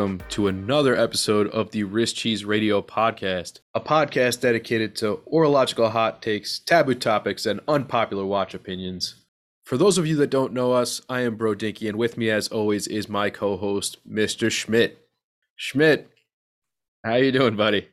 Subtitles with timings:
[0.00, 5.90] welcome to another episode of the Wrist Cheese Radio Podcast, a podcast dedicated to horological
[5.90, 9.26] hot takes, taboo topics, and unpopular watch opinions.
[9.64, 12.30] For those of you that don't know us, I am Bro Dinky, and with me,
[12.30, 14.50] as always, is my co-host, Mr.
[14.50, 15.06] Schmidt.
[15.56, 16.08] Schmidt,
[17.04, 17.86] how you doing, buddy?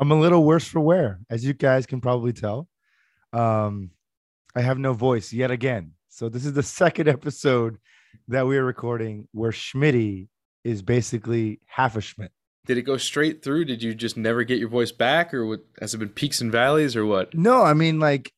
[0.00, 2.68] I'm a little worse for wear, as you guys can probably tell.
[3.32, 3.92] Um,
[4.56, 5.92] I have no voice yet again.
[6.08, 7.76] So this is the second episode
[8.26, 10.26] that we are recording where Schmitty
[10.66, 12.32] is basically half a Schmidt.
[12.66, 13.66] Did it go straight through?
[13.66, 16.50] Did you just never get your voice back, or what, has it been peaks and
[16.50, 17.32] valleys, or what?
[17.34, 18.32] No, I mean like,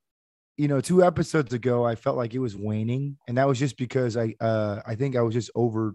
[0.56, 3.76] you know, two episodes ago, I felt like it was waning, and that was just
[3.78, 5.94] because I, uh, I think I was just over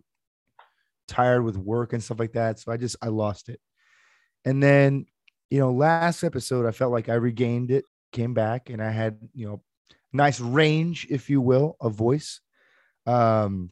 [1.07, 2.59] tired with work and stuff like that.
[2.59, 3.59] So I just I lost it,
[4.45, 5.05] and then
[5.53, 9.19] you know, last episode, I felt like I regained it, came back, and I had,
[9.35, 9.61] you know,
[10.11, 12.41] nice range, if you will, of voice.
[13.05, 13.69] Um,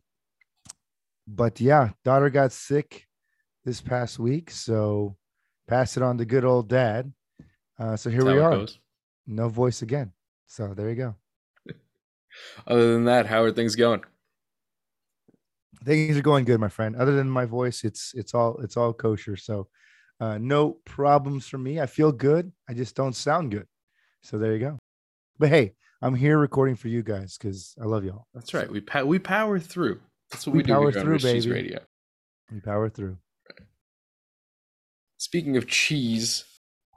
[1.27, 3.07] but yeah, daughter got sick
[3.65, 5.15] this past week, so
[5.67, 7.11] pass it on to good old dad.
[7.79, 8.79] Uh, so here That's we are, goes.
[9.27, 10.11] no voice again.
[10.47, 11.15] So there you go.
[12.67, 14.01] Other than that, how are things going?
[15.83, 16.95] Things are going good, my friend.
[16.95, 19.35] Other than my voice, it's it's all it's all kosher.
[19.35, 19.67] So
[20.19, 21.79] uh, no problems for me.
[21.79, 22.51] I feel good.
[22.69, 23.67] I just don't sound good.
[24.21, 24.79] So there you go.
[25.39, 28.27] But hey, I'm here recording for you guys because I love y'all.
[28.35, 28.69] That's right.
[28.69, 29.99] We pa- we power through.
[30.31, 31.55] That's what we, We do power here through, Wrist Cheese baby.
[31.55, 31.79] Radio.
[32.51, 33.17] We power through.
[35.17, 36.45] Speaking of cheese,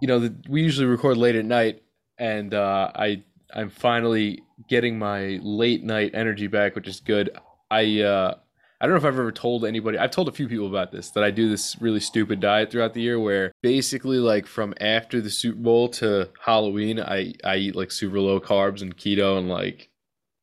[0.00, 1.82] you know, the, we usually record late at night,
[2.18, 7.30] and uh, I I'm finally getting my late night energy back, which is good.
[7.70, 8.34] I uh,
[8.80, 9.98] I don't know if I've ever told anybody.
[9.98, 12.94] I've told a few people about this that I do this really stupid diet throughout
[12.94, 17.77] the year, where basically like from after the Super Bowl to Halloween, I I eat
[17.77, 19.90] like super low carbs and keto, and like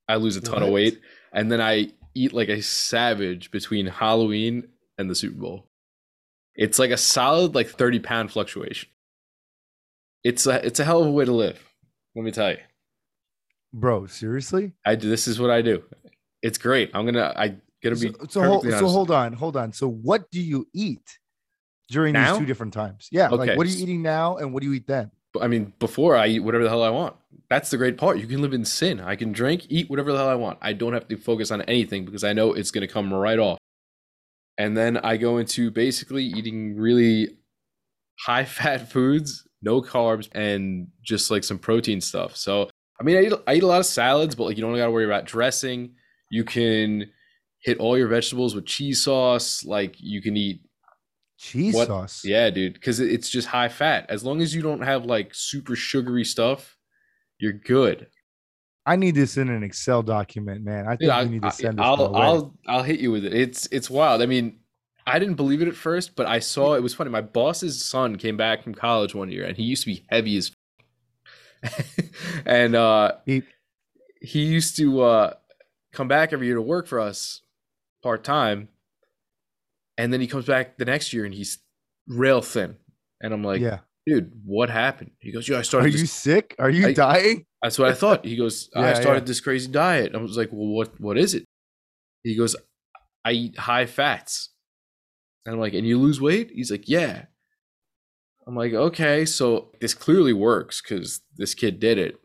[0.08, 1.00] I lose a ton of weight,
[1.34, 4.68] and then I eat like a savage between Halloween
[4.98, 5.68] and the Super Bowl.
[6.56, 8.90] It's like a solid like 30 pound fluctuation.
[10.24, 11.60] It's a it's a hell of a way to live.
[12.16, 12.58] Let me tell you.
[13.74, 14.74] Bro, seriously?
[14.86, 15.84] I do this is what I do.
[16.42, 16.92] It's great.
[16.94, 19.72] I'm gonna I gonna be So, so, hold, so hold on, hold on.
[19.74, 21.18] So what do you eat
[21.90, 22.32] during Now?
[22.34, 23.08] these two different times?
[23.12, 23.36] Yeah, Okay.
[23.38, 25.10] like what are you eating now and what do you eat then?
[25.40, 27.16] I mean, before I eat whatever the hell I want.
[27.50, 28.18] That's the great part.
[28.18, 29.02] You can live in sin.
[29.02, 30.58] I can drink, eat whatever the hell I want.
[30.62, 33.58] I don't have to focus on anything because I know it's gonna come right off.
[34.58, 37.38] And then I go into basically eating really
[38.26, 42.36] high fat foods, no carbs, and just like some protein stuff.
[42.36, 42.70] So
[43.00, 44.86] I mean, I eat, I eat a lot of salads, but like you don't got
[44.86, 45.96] to worry about dressing.
[46.30, 47.10] You can
[47.64, 49.66] hit all your vegetables with cheese sauce.
[49.66, 50.62] Like you can eat
[51.42, 52.24] Cheese What- sauce.
[52.24, 54.06] yeah, dude, because it's just high fat.
[54.10, 56.78] As long as you don't have like super sugary stuff,
[57.40, 58.08] you're good.
[58.86, 60.86] I need this in an Excel document, man.
[60.88, 61.84] I think Yeah, we need to send this.
[61.84, 62.16] I'll.
[62.16, 63.34] I'll I'll hit you with it.
[63.34, 64.22] It's it's wild.
[64.22, 64.60] I mean,
[65.08, 67.10] I didn't believe it at first, but I saw it was funny.
[67.10, 70.38] My boss's son came back from college one year, and he used to be heavy
[70.38, 70.52] as,
[72.46, 73.44] and uh, He-
[74.22, 75.34] he used to uh,
[75.92, 77.42] come back every year to work for us
[78.04, 78.70] part time,
[79.98, 81.60] and then he comes back the next year and he's
[82.08, 82.78] rail thin,
[83.22, 83.80] and I'm like, yeah.
[84.06, 85.12] dude, what happened?
[85.20, 85.88] He goes, yeah, I started.
[85.88, 86.56] Are this you sick?
[86.60, 87.46] Are you I- dying?
[87.62, 88.26] that's what I thought.
[88.26, 89.28] He goes, I started yeah.
[89.28, 90.16] this crazy diet.
[90.16, 91.46] I was like, well, what what is it?
[92.24, 92.56] He goes,
[93.24, 94.50] I eat high fats.
[95.46, 96.52] And I'm like, and you lose weight?
[96.54, 97.26] He's like, yeah.
[98.48, 102.20] I'm like, okay, so this clearly works because this kid did it.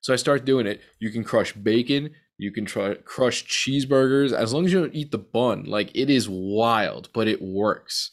[0.00, 0.80] So I start doing it.
[0.98, 2.10] You can crush bacon.
[2.42, 5.62] You can try crush cheeseburgers as long as you don't eat the bun.
[5.64, 8.12] Like it is wild, but it works.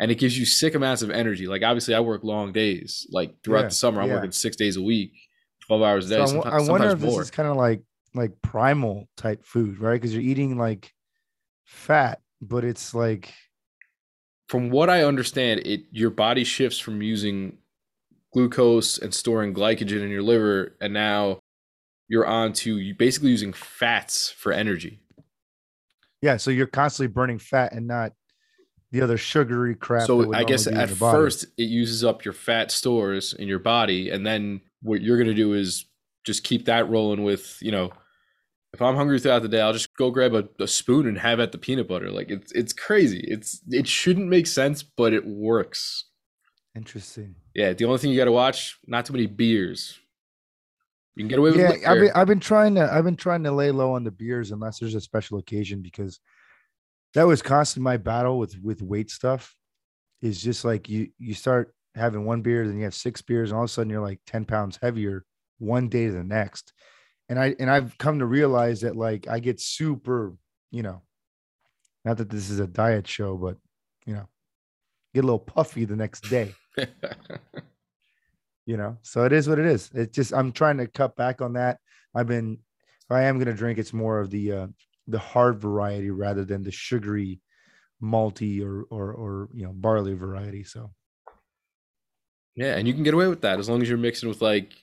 [0.00, 1.46] And it gives you sick amounts of energy.
[1.48, 3.04] Like obviously, I work long days.
[3.10, 4.14] Like throughout Yeah, the summer, I'm yeah.
[4.14, 5.12] working six days a week,
[5.66, 6.26] twelve hours a day.
[6.26, 7.82] So I, wonder if this is kind of like
[8.14, 9.94] like primal type food, right?
[10.00, 10.94] Because you're eating like
[11.64, 13.34] fat, but it's like
[14.48, 17.58] From what I understand, it your body shifts from using
[18.32, 21.40] glucose and storing glycogen in your liver, and now
[22.08, 25.00] you're on to you basically using fats for energy.
[26.22, 26.36] yeah.
[26.36, 28.12] So you're constantly burning fat and not
[28.90, 30.06] the other sugary crap.
[30.06, 33.46] so I guess normally be in at first it uses up your fat stores in
[33.48, 35.84] your body, and then what you're gonna do is
[36.24, 37.90] just keep that rolling with you know.
[38.74, 41.40] If I'm hungry throughout the day, I'll just go grab a, a spoon and have
[41.40, 42.10] at the peanut butter.
[42.10, 43.24] Like it's it's crazy.
[43.26, 46.04] It's it shouldn't make sense, but it works.
[46.76, 47.34] Interesting.
[47.54, 49.98] Yeah, the only thing you got to watch, not too many beers.
[51.18, 51.90] You can get away with Yeah.
[51.90, 54.52] I've been I've been trying to I've been trying to lay low on the beers
[54.52, 56.20] unless there's a special occasion because
[57.14, 59.52] that was constantly my battle with with weight stuff.
[60.22, 63.56] Is just like you you start having one beer, then you have six beers, and
[63.56, 65.24] all of a sudden you're like 10 pounds heavier
[65.58, 66.72] one day to the next.
[67.28, 70.36] And I and I've come to realize that like I get super,
[70.70, 71.02] you know,
[72.04, 73.56] not that this is a diet show, but
[74.06, 74.28] you know,
[75.14, 76.54] get a little puffy the next day.
[78.68, 79.90] you know, so it is what it is.
[79.94, 81.78] It's just I'm trying to cut back on that.
[82.14, 82.58] I've been,
[83.00, 84.66] if I am gonna drink, it's more of the uh,
[85.06, 87.40] the hard variety rather than the sugary,
[88.02, 90.64] malty or or or you know barley variety.
[90.64, 90.90] So
[92.56, 94.74] yeah, and you can get away with that as long as you're mixing with like,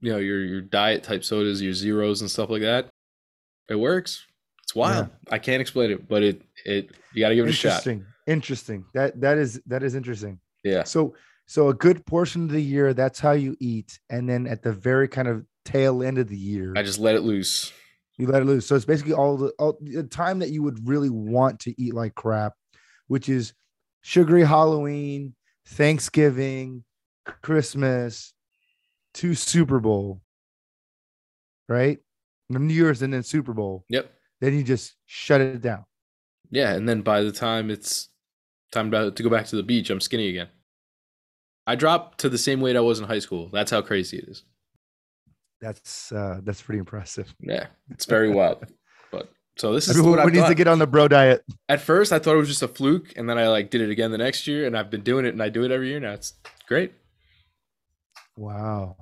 [0.00, 2.88] you know, your your diet type sodas, your zeros and stuff like that.
[3.68, 4.24] It works.
[4.64, 5.10] It's wild.
[5.30, 7.86] I can't explain it, but it it you got to give it a shot.
[7.86, 8.84] interesting, interesting.
[8.94, 10.40] That that is that is interesting.
[10.64, 10.82] Yeah.
[10.82, 11.14] So
[11.46, 14.72] so a good portion of the year, that's how you eat, and then at the
[14.72, 17.72] very kind of tail end of the year, I just let it loose.
[18.16, 18.66] you let it loose.
[18.66, 21.94] So it's basically all the all, the time that you would really want to eat
[21.94, 22.54] like crap,
[23.08, 23.52] which is
[24.02, 25.34] sugary Halloween,
[25.66, 26.84] Thanksgiving,
[27.42, 28.32] Christmas,
[29.14, 30.20] to Super Bowl,
[31.68, 31.98] right?
[32.48, 33.84] New Year's and then Super Bowl.
[33.88, 34.10] Yep.
[34.40, 35.84] Then you just shut it down.
[36.50, 38.08] Yeah, and then by the time it's
[38.72, 40.48] time to to go back to the beach, I'm skinny again.
[41.66, 43.48] I dropped to the same weight I was in high school.
[43.52, 44.42] That's how crazy it is.
[45.60, 47.34] That's uh that's pretty impressive.
[47.40, 48.66] Yeah, it's very wild.
[49.10, 51.42] But so this is Everyone what I've needs to get on the bro diet.
[51.68, 53.90] At first, I thought it was just a fluke, and then I like did it
[53.90, 56.00] again the next year, and I've been doing it, and I do it every year
[56.00, 56.12] now.
[56.12, 56.34] It's
[56.68, 56.92] great.
[58.36, 58.96] Wow.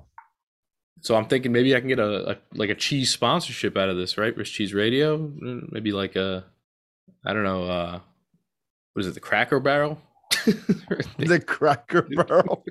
[1.01, 3.97] So I'm thinking maybe I can get a, a like a cheese sponsorship out of
[3.97, 4.35] this, right?
[4.37, 5.17] Wrist Cheese Radio,
[5.69, 6.45] maybe like a,
[7.25, 7.99] I don't know, uh,
[8.93, 9.99] what is it, the Cracker Barrel?
[11.17, 12.63] The Cracker Barrel.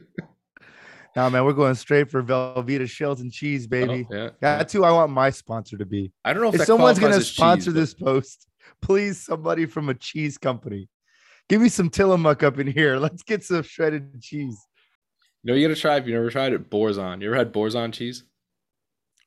[1.15, 4.07] Now, man, we're going straight for Velveeta shells and cheese, oh, baby.
[4.11, 4.31] Oh, yeah.
[4.41, 6.13] That's who I want my sponsor to be.
[6.25, 8.47] I don't know if, if someone's gonna as cheese, sponsor but- this post,
[8.81, 10.89] please somebody from a cheese company.
[11.49, 12.97] Give me some Tillamook up in here.
[12.97, 14.59] Let's get some shredded cheese.
[15.43, 16.71] You know, you gotta try if you never tried it.
[16.71, 17.21] Boursin.
[17.21, 18.25] You ever had Boursin cheese?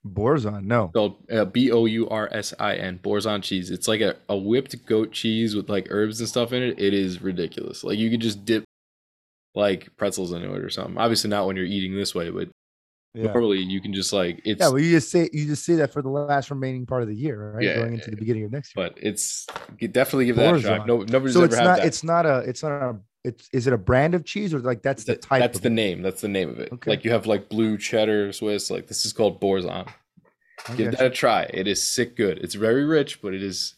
[0.06, 0.90] Borzon, no.
[0.90, 3.00] Spelled uh, B O U R S I N.
[3.02, 3.72] Boursin cheese.
[3.72, 6.80] It's like a, a whipped goat cheese with like herbs and stuff in it.
[6.80, 7.84] It is ridiculous.
[7.84, 8.64] Like you could just dip
[9.56, 10.98] like pretzels into it or something.
[10.98, 12.50] Obviously not when you're eating this way, but
[13.14, 13.32] Yeah.
[13.32, 14.60] normally you can just like it's.
[14.62, 17.08] Yeah, well, you just say you just say that for the last remaining part of
[17.08, 17.64] the year, right?
[17.64, 18.90] Yeah, Going into the beginning of next year.
[18.90, 19.48] but it's
[19.92, 20.86] definitely give that a shot.
[20.86, 21.86] No, nobody's so ever it's had not that.
[21.88, 24.82] it's not a it's not a it's is it a brand of cheese or like
[24.82, 25.74] that's the Th- type That's the it?
[25.74, 26.02] name.
[26.02, 26.72] That's the name of it.
[26.72, 26.90] Okay.
[26.92, 28.70] Like you have like blue cheddar Swiss.
[28.70, 29.70] Like this is called Boursin.
[29.70, 31.44] I Give that a try.
[31.54, 32.38] It is sick good.
[32.40, 33.76] It's very rich, but it is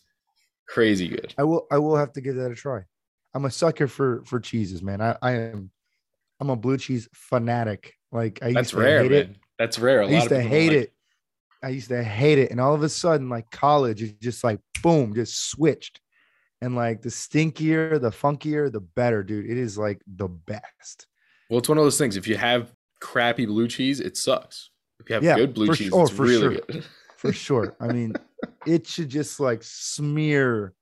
[0.68, 1.34] crazy good.
[1.38, 2.82] I will I will have to give that a try.
[3.34, 5.02] I'm a sucker for for cheeses, man.
[5.02, 5.72] I, I am
[6.40, 7.94] I'm a blue cheese fanatic.
[8.12, 9.20] Like I used That's to rare, hate man.
[9.22, 9.36] it.
[9.58, 10.02] That's rare.
[10.02, 10.94] A I lot used of to hate like it.
[11.64, 12.52] I used to hate it.
[12.52, 16.00] And all of a sudden, like college is just like boom, just switched.
[16.62, 19.50] And like the stinkier, the funkier, the better, dude.
[19.50, 21.08] It is like the best.
[21.50, 22.18] Well, it's one of those things.
[22.18, 24.72] If you have crappy blue cheese, it sucks.
[25.00, 26.62] If you have Yeah, good blue cheese, sure, it's oh, for really sure.
[26.68, 26.84] good.
[27.18, 27.76] For sure.
[27.80, 28.14] I mean,
[28.66, 30.74] it should just like smear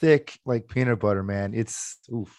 [0.00, 1.52] thick like peanut butter, man.
[1.54, 2.34] It's oof.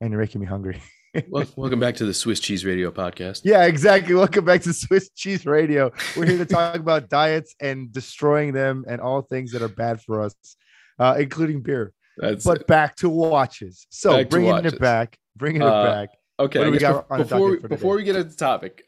[0.00, 0.82] And you're making me hungry.
[1.28, 3.40] Welcome back to the Swiss Cheese Radio podcast.
[3.44, 4.14] Yeah, exactly.
[4.14, 5.90] Welcome back to Swiss Cheese Radio.
[6.16, 10.00] We're here to talk about diets and destroying them and all things that are bad
[10.02, 10.34] for us,
[10.98, 11.92] uh, including beer.
[12.16, 13.86] That's But back to watches.
[13.90, 14.72] So Back bringing watches.
[14.72, 16.08] it back, bringing Uh, it back.
[16.40, 16.68] okay.
[16.68, 18.84] we got before we, before we get into the topic,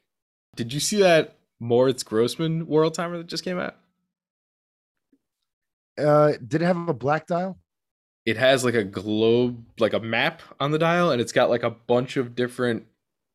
[0.57, 3.77] did you see that Moritz Grossmann world timer that just came out?
[5.99, 7.59] Uh, did it have a black dial?
[8.27, 11.63] It has like a globe, like a map on the dial, and it's got like
[11.63, 12.85] a bunch of different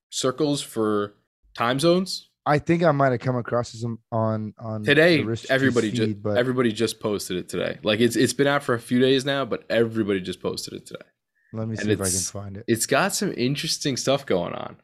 [0.10, 1.14] circles for
[1.56, 2.30] time zones.
[2.46, 6.38] I think I might have come across this on on Today, everybody feed, just but
[6.38, 7.80] everybody just posted it today.
[7.84, 10.86] Like it's it's been out for a few days now, but everybody just posted it
[10.86, 11.06] today.
[11.54, 12.66] let me and see if I can find it.
[12.68, 14.78] It's got some interesting stuff going on.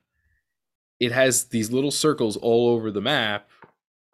[1.00, 3.50] It has these little circles all over the map.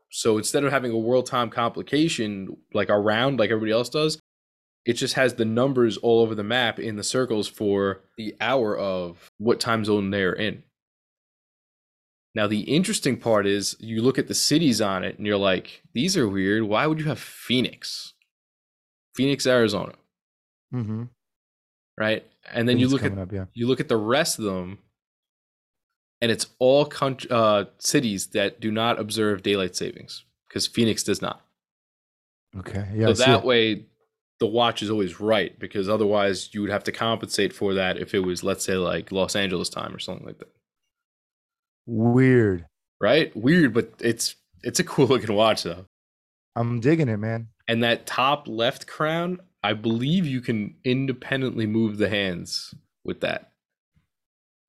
[0.10, 4.20] So instead of having a world time complication like around like everybody else does,
[4.86, 8.77] it just has the numbers all over the map in the circles for the hour
[8.77, 10.63] of what time zone they're in.
[12.38, 15.82] Now, the interesting part is you look at the cities on it and you're like,
[15.96, 16.62] these are weird.
[16.62, 18.13] Why would you have Phoenix?
[19.15, 19.94] Phoenix, Arizona,
[20.72, 21.06] Mm-hmm.
[21.98, 22.24] right?
[22.53, 23.46] And then you look at up, yeah.
[23.56, 24.77] you look at the rest of them
[26.22, 31.24] and it's all country, uh, cities that do not observe daylight savings because phoenix does
[31.24, 31.41] not
[32.60, 33.08] Okay, yeah.
[33.08, 33.46] So that it.
[33.46, 33.86] way
[34.39, 38.13] the watch is always right because otherwise you would have to compensate for that if
[38.13, 40.51] it was let's say like los angeles time or something like that
[41.88, 42.65] weird.
[43.01, 45.86] right weird but it's it's a cool looking watch though
[46.56, 47.48] I'm digging it, man.
[47.67, 52.74] and that top left crown i believe you can independently move the hands
[53.06, 53.51] with that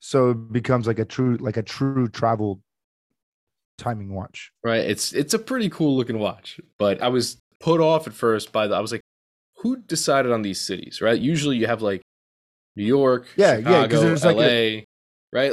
[0.00, 2.60] So it becomes like a true like a true travel
[3.78, 4.50] timing watch.
[4.64, 8.52] right it's it's a pretty cool looking watch but i was put off at first
[8.52, 9.00] by the i was like
[9.58, 12.00] who decided on these cities right usually you have like
[12.76, 14.82] New York, Yeah, yeah, Chicago, there's like LA,
[15.32, 15.52] right?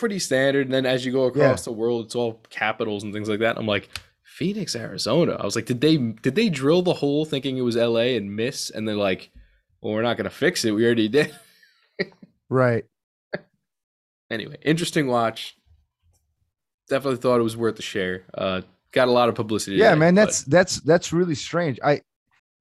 [0.00, 0.66] Pretty standard.
[0.66, 3.58] And then as you go across the world, it's all capitals and things like that.
[3.58, 3.90] I'm like,
[4.22, 5.36] Phoenix, Arizona.
[5.38, 8.34] I was like, did they did they drill the hole thinking it was LA and
[8.34, 8.70] miss?
[8.70, 9.30] And they're like,
[9.82, 10.70] well, we're not gonna fix it.
[10.70, 11.36] We already did.
[12.48, 12.86] Right.
[14.30, 15.56] anyway, interesting watch.
[16.88, 18.24] Definitely thought it was worth the share.
[18.32, 19.76] Uh, got a lot of publicity.
[19.76, 21.78] Yeah, today, man, but- that's that's that's really strange.
[21.84, 22.00] I,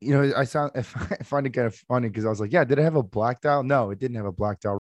[0.01, 2.65] you know, I sound I find it kind of funny because I was like, yeah,
[2.65, 3.63] did it have a black dial?
[3.63, 4.79] No, it didn't have a black dial.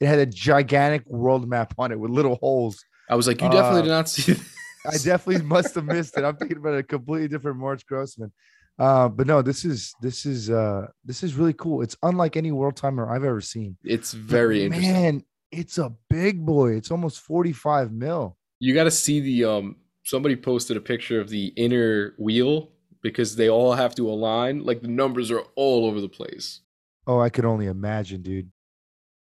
[0.00, 2.84] It had a gigantic world map on it with little holes.
[3.08, 4.32] I was like, you definitely uh, did not see.
[4.32, 4.54] This.
[4.86, 6.24] I definitely must have missed it.
[6.24, 8.32] I'm thinking about a completely different Moritz Grossmann.
[8.78, 11.82] Uh, but no, this is this is uh this is really cool.
[11.82, 13.76] It's unlike any world timer I've ever seen.
[13.84, 14.92] It's But very interesting.
[14.92, 16.72] Man, it's a big boy.
[16.72, 18.36] It's almost 45 mil.
[18.58, 19.76] You got to see the um.
[20.06, 24.64] Somebody posted a picture of the inner wheel because they all have to align.
[24.64, 26.60] Like the numbers are all over the place.
[27.06, 28.50] Oh, I could only imagine, dude.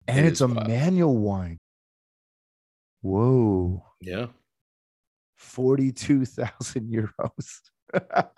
[0.09, 0.68] And It it's a wild.
[0.68, 1.59] manual wind.
[3.02, 3.85] Whoa.
[4.00, 4.26] Yeah.
[5.37, 7.61] 42,000 euros.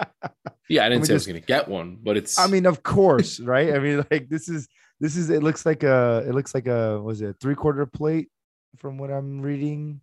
[0.66, 2.38] Yeah, I didn't say I was gonna get one, but it's.
[2.38, 3.74] I mean, of course, right?
[3.74, 4.66] I mean, like this is
[4.98, 8.30] this is it looks like a it looks like a was it three quarter plate
[8.78, 10.00] from what I'm reading.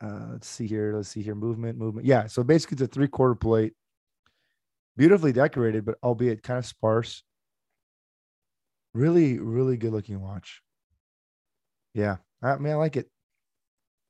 [0.00, 0.94] Uh let's see here.
[0.96, 1.34] Let's see here.
[1.34, 2.06] Movement, movement.
[2.06, 2.26] Yeah.
[2.26, 3.74] So basically it's a three quarter plate.
[4.96, 7.22] Beautifully decorated, but albeit kind of sparse.
[8.94, 10.62] Really, really good looking watch.
[11.94, 12.16] Yeah.
[12.42, 13.08] I mean, I like it.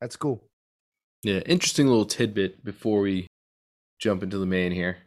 [0.00, 0.44] That's cool.
[1.22, 3.26] Yeah, interesting little tidbit before we
[3.98, 4.98] jump into the main here.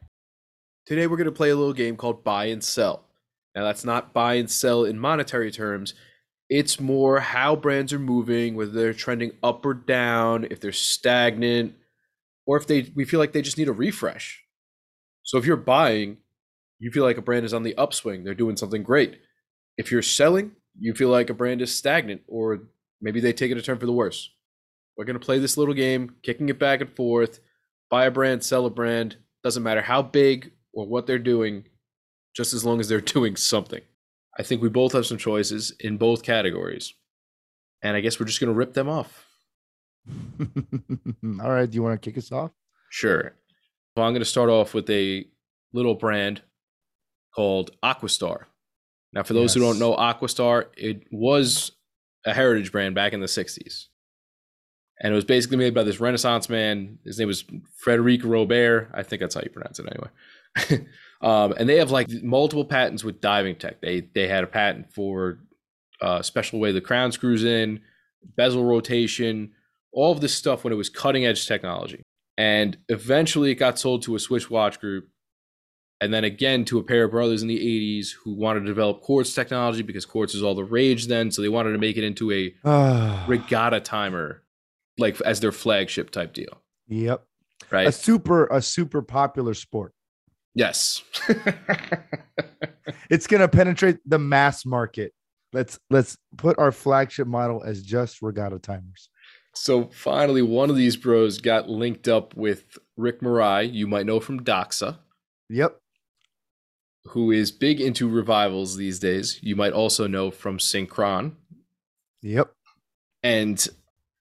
[0.86, 3.06] Today we're going to play a little game called Buy and Sell.
[3.56, 5.94] Now, that's not buy and sell in monetary terms.
[6.50, 11.76] It's more how brands are moving, whether they're trending up or down, if they're stagnant,
[12.46, 14.44] or if they we feel like they just need a refresh.
[15.24, 16.18] So if you're buying,
[16.80, 19.20] you feel like a brand is on the upswing, they're doing something great.
[19.82, 22.60] If you're selling, you feel like a brand is stagnant or
[23.02, 24.30] maybe they take it a turn for the worse.
[24.96, 27.40] We're going to play this little game, kicking it back and forth.
[27.90, 29.16] Buy a brand, sell a brand.
[29.44, 31.66] Doesn't matter how big or what they're doing,
[32.36, 33.82] just as long as they're doing something.
[34.38, 36.94] I think we both have some choices in both categories.
[37.82, 39.26] And I guess we're just going to rip them off.
[40.40, 41.68] All right.
[41.68, 42.52] Do you want to kick us off?
[42.92, 43.34] Sure.
[43.98, 45.26] So I'm going to start off with a
[45.74, 46.44] little brand
[47.34, 48.44] called Aquastar.
[49.14, 51.72] Now, for those who don't know Aquastar, it was
[52.26, 53.88] a heritage brand back in the 60s.
[55.02, 57.00] And it was basically made by this Renaissance man.
[57.04, 57.44] His name was
[57.84, 58.90] Frederic Robert.
[58.94, 60.88] I think that's how you pronounce it anyway.
[61.22, 63.82] um, and they have like multiple patents with diving tech.
[63.82, 65.40] They they had a patent for
[66.02, 67.80] uh, special way the crown screws in,
[68.36, 69.54] bezel rotation,
[69.92, 72.04] all of this stuff when it was cutting edge technology.
[72.38, 75.10] And eventually it got sold to a Swiss watch group
[76.02, 79.02] and then again to a pair of brothers in the 80s who wanted to develop
[79.02, 81.32] quartz technology because quartz is all the rage then.
[81.32, 84.42] So they wanted to make it into a Ah, regatta timer,
[84.98, 86.62] like as their flagship type deal.
[86.88, 87.24] yep.
[87.70, 87.88] Right.
[87.88, 89.94] A super, a super popular sport.
[90.56, 91.02] yes.
[93.10, 95.14] It's gonna penetrate the mass market.
[95.54, 99.10] Let's let's put our flagship model as just regatta timers.
[99.54, 104.20] so finally, one of these bros got linked up with Rick Marei, you might know
[104.20, 104.98] from Doxa,
[105.50, 105.78] Yep.
[107.06, 109.40] Who is big into revivals these days.
[109.42, 111.34] You might also know from Synchron.
[112.22, 112.52] Yep.
[113.24, 113.68] and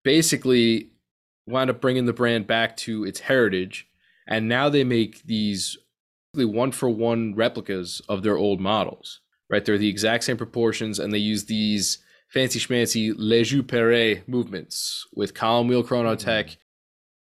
[0.04, 0.88] basically
[1.46, 3.86] wound up bringing the brand back to its heritage
[4.26, 5.76] and now they make these
[6.34, 9.20] one for one replicas of their old models
[9.50, 15.06] right they're the exact same proportions and they use these fancy schmancy La Joux-Perret movements
[15.14, 16.56] with column wheel chrono tech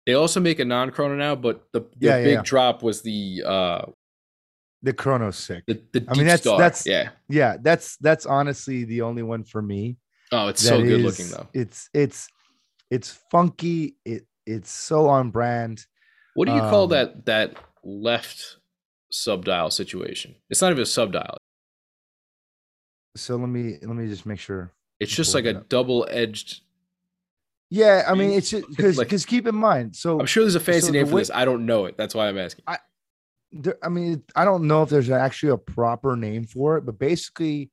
[0.07, 2.43] they also make a non-chrono now but the, the yeah, big yeah.
[2.43, 3.83] drop was the uh
[4.85, 5.64] The Chrono's sick.
[5.67, 6.59] the, the I mean, that's- Star.
[6.59, 9.97] that's- yeah yeah, that's that's honestly the only one for me.
[10.33, 12.29] oh it's so good is- looking though It's it's
[12.91, 13.97] it's funky.
[14.05, 15.87] It it's so on brand.
[16.35, 18.59] What do you call Um, that that left
[19.11, 20.35] subdial situation?
[20.50, 21.37] It's not even a subdial.
[23.17, 24.73] So let me let me just make sure.
[25.00, 26.61] It's just like it a double-edged.
[27.71, 29.97] Yeah, I mean it's just because Like- keep in mind.
[29.97, 31.31] So I'm sure there's a fancy so name the for this.
[31.31, 31.97] I don't know it.
[31.97, 32.64] That's why I'm asking.
[33.55, 36.99] There, I mean, I don't know if there's actually a proper name for it, but
[36.99, 37.71] basically,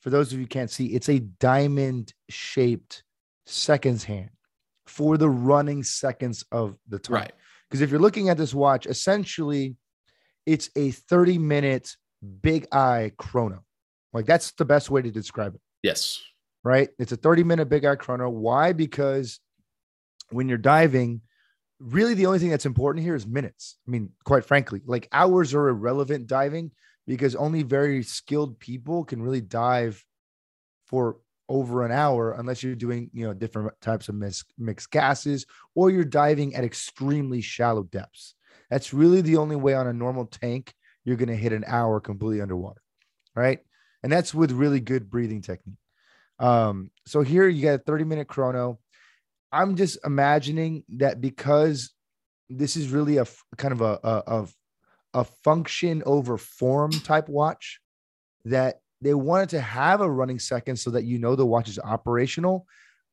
[0.00, 3.02] for those of you who can't see, it's a diamond shaped
[3.46, 4.30] seconds hand
[4.86, 7.14] for the running seconds of the time.
[7.14, 7.32] Right.
[7.68, 9.76] Because if you're looking at this watch, essentially,
[10.46, 11.96] it's a 30 minute
[12.42, 13.64] big eye chrono.
[14.12, 16.20] Like that's the best way to describe it, Yes.
[16.62, 16.88] right?
[16.98, 18.28] It's a 30 minute big eye chrono.
[18.30, 18.72] Why?
[18.72, 19.40] Because
[20.30, 21.22] when you're diving,
[21.78, 23.78] really the only thing that's important here is minutes.
[23.86, 26.70] I mean, quite frankly, like hours are irrelevant diving
[27.06, 30.04] because only very skilled people can really dive
[30.86, 35.44] for over an hour unless you're doing you know different types of mix, mixed gases
[35.74, 38.34] or you're diving at extremely shallow depths.
[38.70, 40.72] That's really the only way on a normal tank
[41.04, 42.80] you're going to hit an hour completely underwater
[43.34, 43.58] right?
[44.02, 45.78] And that's with really good breathing technique.
[46.38, 48.78] Um so here you got a 30 minute chrono
[49.54, 51.92] i'm just imagining that because
[52.50, 54.48] this is really a kind of a, a, a
[55.14, 57.80] a function over form type watch
[58.44, 61.78] that they wanted to have a running second so that you know the watch is
[61.78, 62.66] operational,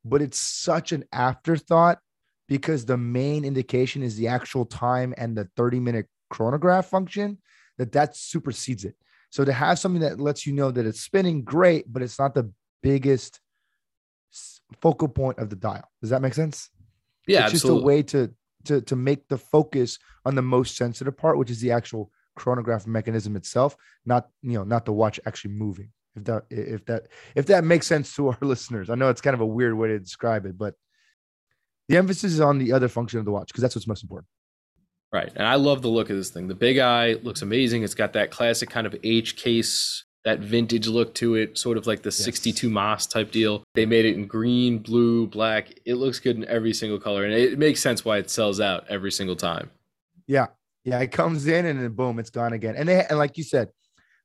[0.04, 2.00] but it's such an afterthought
[2.48, 7.38] because the main indication is the actual time and the 30 minute chronograph function
[7.78, 8.96] that that supersedes it.
[9.30, 12.34] So to have something that lets you know that it's spinning, great, but it's not
[12.34, 13.40] the biggest
[14.82, 15.90] focal point of the dial.
[16.02, 16.70] Does that make sense?
[17.28, 17.80] Yeah, it's absolutely.
[17.80, 18.34] just a way to
[18.66, 22.88] to to make the focus on the most sensitive part, which is the actual chronograph
[22.88, 25.92] mechanism itself, not you know not the watch actually moving.
[26.16, 29.34] If that if that if that makes sense to our listeners, I know it's kind
[29.34, 30.76] of a weird way to describe it, but
[31.90, 34.28] the emphasis is on the other function of the watch because that's what's most important.
[35.12, 35.32] Right.
[35.36, 36.48] And I love the look of this thing.
[36.48, 37.84] The big eye looks amazing.
[37.84, 41.88] It's got that classic kind of H case, that vintage look to it, sort of
[41.88, 43.64] like the 62MAS type deal.
[43.74, 45.74] They made it in green, blue, black.
[45.86, 47.26] It looks good in every single color.
[47.26, 49.72] And it makes sense why it sells out every single time.
[50.28, 50.48] Yeah.
[50.84, 51.00] Yeah.
[51.00, 52.76] It comes in and then boom, it's gone again.
[52.76, 53.70] And they and like you said,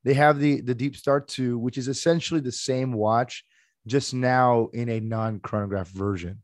[0.03, 3.43] they have the the Deep Star 2, which is essentially the same watch,
[3.87, 6.43] just now in a non-chronograph version.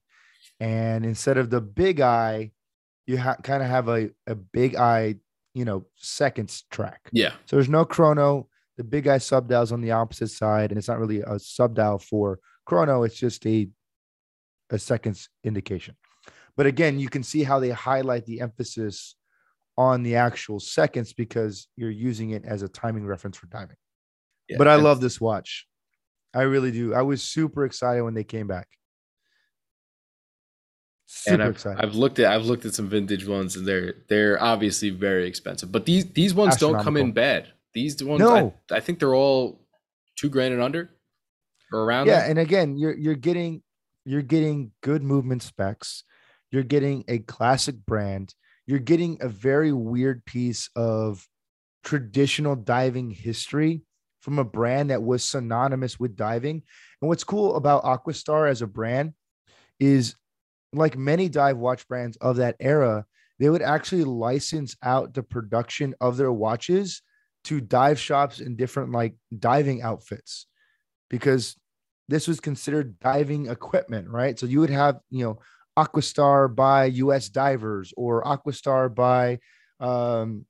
[0.60, 2.52] And instead of the big eye,
[3.06, 5.16] you ha- kind of have a, a big eye,
[5.54, 7.10] you know, seconds track.
[7.12, 7.34] Yeah.
[7.46, 8.48] So there's no chrono.
[8.78, 11.76] The big eye sub dial's on the opposite side, and it's not really a sub
[11.76, 13.04] dial for chrono.
[13.04, 13.70] It's just a
[14.70, 15.96] a seconds indication.
[16.56, 19.16] But again, you can see how they highlight the emphasis
[19.78, 23.76] on the actual seconds because you're using it as a timing reference for diving.
[24.48, 24.58] yeah.
[24.58, 25.68] But I love this watch.
[26.34, 26.94] I really do.
[26.94, 28.68] I was super excited when they came back.
[31.06, 31.84] Super and I've, excited.
[31.84, 35.72] I've looked at I've looked at some vintage ones and they're they're obviously very expensive.
[35.72, 37.50] But these these ones don't come in bad.
[37.74, 38.54] These ones No.
[38.72, 39.66] I, I think they're all
[40.16, 40.92] two grand and under
[41.72, 43.64] or around yeah and again you're you're getting
[44.06, 46.04] you're getting good movement specs.
[46.52, 48.36] You're getting a classic brand.
[48.66, 51.26] You're getting a very weird piece of
[51.84, 53.82] traditional diving history
[54.22, 56.64] from a brand that was synonymous with diving.
[57.02, 59.14] And what's cool about aquastar as a brand
[59.80, 60.16] is
[60.72, 63.06] like many dive watch brands of that era
[63.40, 67.02] they would actually license out the production of their watches
[67.46, 70.48] to dive shops in different like diving outfits
[71.10, 71.56] because
[72.08, 74.38] this was considered diving equipment, right?
[74.38, 75.40] So you would have, you know,
[75.78, 79.40] Aquastar by US divers or Aquastar by,
[79.80, 80.46] um,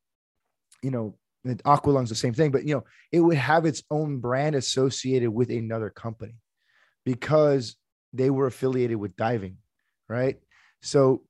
[0.82, 4.56] you know, Aqualung's the same thing, but you know, it would have its own brand
[4.56, 6.36] associated with another company
[7.06, 7.76] because
[8.14, 9.58] they were affiliated with diving,
[10.08, 10.38] right?
[10.82, 11.24] So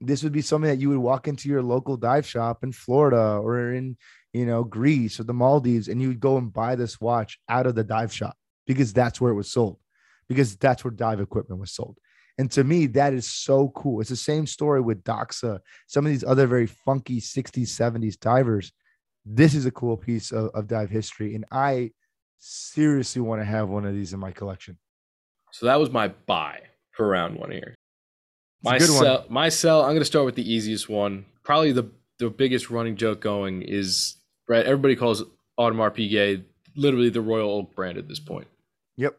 [0.00, 3.38] this would be something that you would walk into your local dive shop in Florida
[3.42, 3.96] or in,
[4.38, 7.66] you know, Greece or the Maldives, and you would go and buy this watch out
[7.66, 9.78] of the dive shop because that's where it was sold,
[10.28, 11.98] because that's where dive equipment was sold.
[12.38, 14.00] And to me, that is so cool.
[14.00, 18.70] It's the same story with Doxa, some of these other very funky 60s, 70s divers.
[19.26, 21.34] This is a cool piece of, of dive history.
[21.34, 21.90] And I
[22.38, 24.78] seriously want to have one of these in my collection.
[25.50, 26.60] So that was my buy
[26.92, 27.74] for round one here.
[28.62, 29.82] My sell, my sell.
[29.82, 31.26] I'm going to start with the easiest one.
[31.42, 34.16] Probably the the biggest running joke going is
[34.48, 34.64] right.
[34.64, 35.22] Everybody calls
[35.58, 36.44] Audemars Piguet
[36.76, 38.46] literally the Royal Oak brand at this point.
[38.96, 39.18] Yep.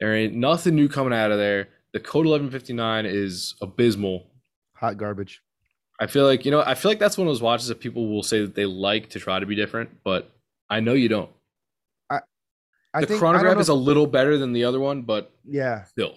[0.00, 1.68] There ain't nothing new coming out of there.
[1.92, 4.26] The Code 1159 is abysmal.
[4.76, 5.42] Hot garbage.
[6.00, 6.62] I feel like you know.
[6.62, 9.10] I feel like that's one of those watches that people will say that they like
[9.10, 10.30] to try to be different, but
[10.70, 11.30] I know you don't.
[12.92, 15.84] I the think chronograph is a little better than the other one, but yeah.
[15.84, 16.16] still.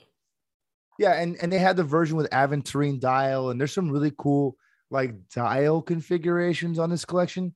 [1.00, 4.56] Yeah, and and they had the version with Aventurine dial, and there's some really cool
[4.90, 7.54] like dial configurations on this collection.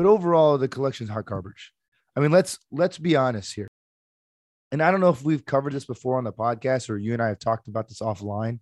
[0.00, 1.74] But overall, the collection's hot garbage.
[2.16, 3.68] I mean, let's let's be honest here.
[4.72, 7.20] And I don't know if we've covered this before on the podcast or you and
[7.20, 8.60] I have talked about this offline,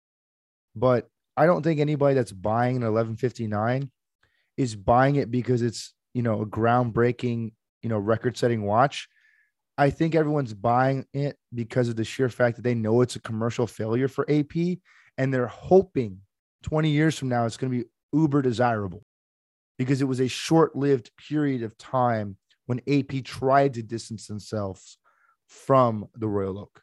[0.74, 3.88] but I don't think anybody that's buying an 1159
[4.56, 9.06] is buying it because it's you know a groundbreaking you know record-setting watch.
[9.78, 13.20] I think everyone's buying it because of the sheer fact that they know it's a
[13.20, 14.78] commercial failure for AP
[15.18, 16.18] and they're hoping
[16.64, 19.04] 20 years from now it's going to be uber desirable
[19.78, 22.36] because it was a short lived period of time
[22.66, 24.98] when AP tried to distance themselves
[25.46, 26.82] from the Royal Oak.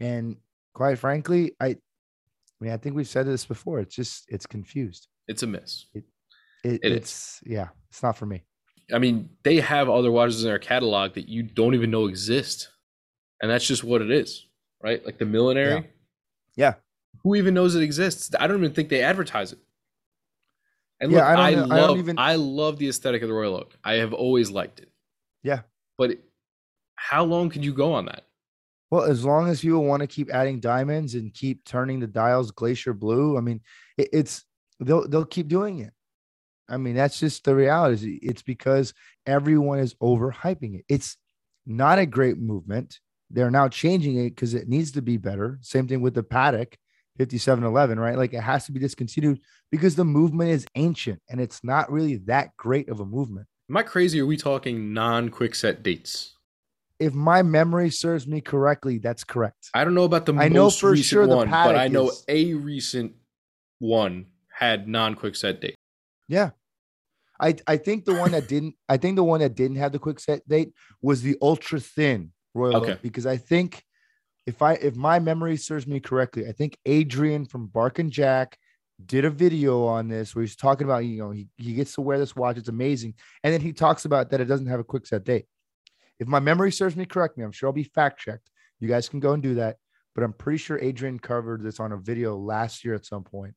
[0.00, 0.36] And
[0.74, 1.76] quite frankly, I, I
[2.60, 3.80] mean, I think we've said this before.
[3.80, 5.08] It's just, it's confused.
[5.26, 5.86] It's a miss.
[5.94, 6.04] It,
[6.64, 6.96] It is.
[6.96, 8.44] it's, yeah, it's not for me.
[8.94, 12.68] I mean, they have other watches in their catalog that you don't even know exist.
[13.42, 14.46] and that's just what it is,
[14.82, 15.04] right?
[15.04, 15.90] Like the Millenary.
[16.56, 16.74] Yeah.
[17.22, 18.30] Who even knows it exists?
[18.38, 19.58] I don't even think they advertise it.
[21.00, 23.22] And Yeah, look, I don't I, know- I don't love, even- I love the aesthetic
[23.22, 23.76] of the Royal Oak.
[23.84, 24.90] I have always liked it.
[25.42, 25.60] Yeah.
[25.96, 26.18] But
[26.96, 28.24] how long could you go on that?
[28.90, 32.50] Well, as long as people want to keep adding diamonds and keep turning the dials
[32.50, 33.60] glacier blue, I mean,
[33.98, 34.44] it, it's
[34.80, 35.92] they'll they'll keep doing it.
[36.70, 38.18] I mean, that's just the reality.
[38.22, 38.94] It's because
[39.26, 40.84] everyone is overhyping it.
[40.88, 41.16] It's
[41.66, 42.98] not a great movement.
[43.30, 45.58] They're now changing it because it needs to be better.
[45.60, 46.74] Same thing with the Patek
[47.18, 48.16] 5711, right?
[48.16, 52.16] Like it has to be discontinued because the movement is ancient and it's not really
[52.26, 53.46] that great of a movement.
[53.68, 54.20] Am I crazy?
[54.20, 56.34] Are we talking non quick set dates?
[57.00, 59.68] If my memory serves me correctly, that's correct.
[59.74, 61.88] I don't know about the I know most for recent sure the one, but I
[61.88, 63.12] know is- a recent
[63.78, 65.74] one had non quick set date.
[66.28, 66.50] Yeah.
[67.40, 69.98] I, I think the one that didn't I think the one that didn't have the
[69.98, 72.98] quick set date was the ultra thin Royal Oak, Okay.
[73.02, 73.84] because I think
[74.48, 78.58] if I if my memory serves me correctly, I think Adrian from Bark and Jack
[79.04, 82.00] did a video on this where he's talking about you know he, he gets to
[82.00, 83.12] wear this watch, it's amazing,
[83.44, 85.44] and then he talks about that it doesn't have a quick set date.
[86.18, 88.50] If my memory serves me correctly, I'm sure I'll be fact checked.
[88.80, 89.76] You guys can go and do that,
[90.14, 93.54] but I'm pretty sure Adrian covered this on a video last year at some point.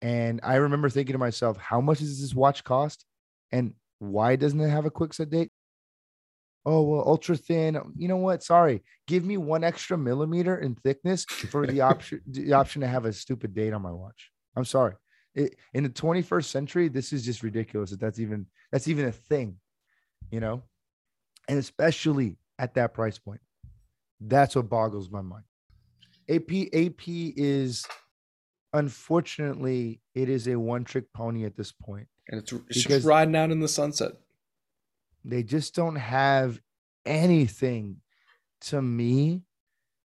[0.00, 3.04] And I remember thinking to myself, how much does this watch cost?
[3.52, 5.50] And why doesn't it have a quick set date?
[6.68, 7.80] Oh, well, ultra thin.
[7.96, 8.42] You know what?
[8.42, 8.82] Sorry.
[9.06, 13.12] Give me one extra millimeter in thickness for the option the option to have a
[13.12, 14.32] stupid date on my watch.
[14.56, 14.94] I'm sorry.
[15.36, 19.12] It, in the 21st century, this is just ridiculous that that's even that's even a
[19.12, 19.58] thing,
[20.30, 20.62] you know?
[21.48, 23.40] And especially at that price point.
[24.20, 25.44] That's what boggles my mind.
[26.28, 27.86] AP AP is
[28.72, 31.72] unfortunately it is a one trick pony at this.
[31.88, 34.12] And it's, it's just riding out in the sunset.
[35.26, 36.60] They just don't have
[37.04, 37.96] anything
[38.62, 39.42] to me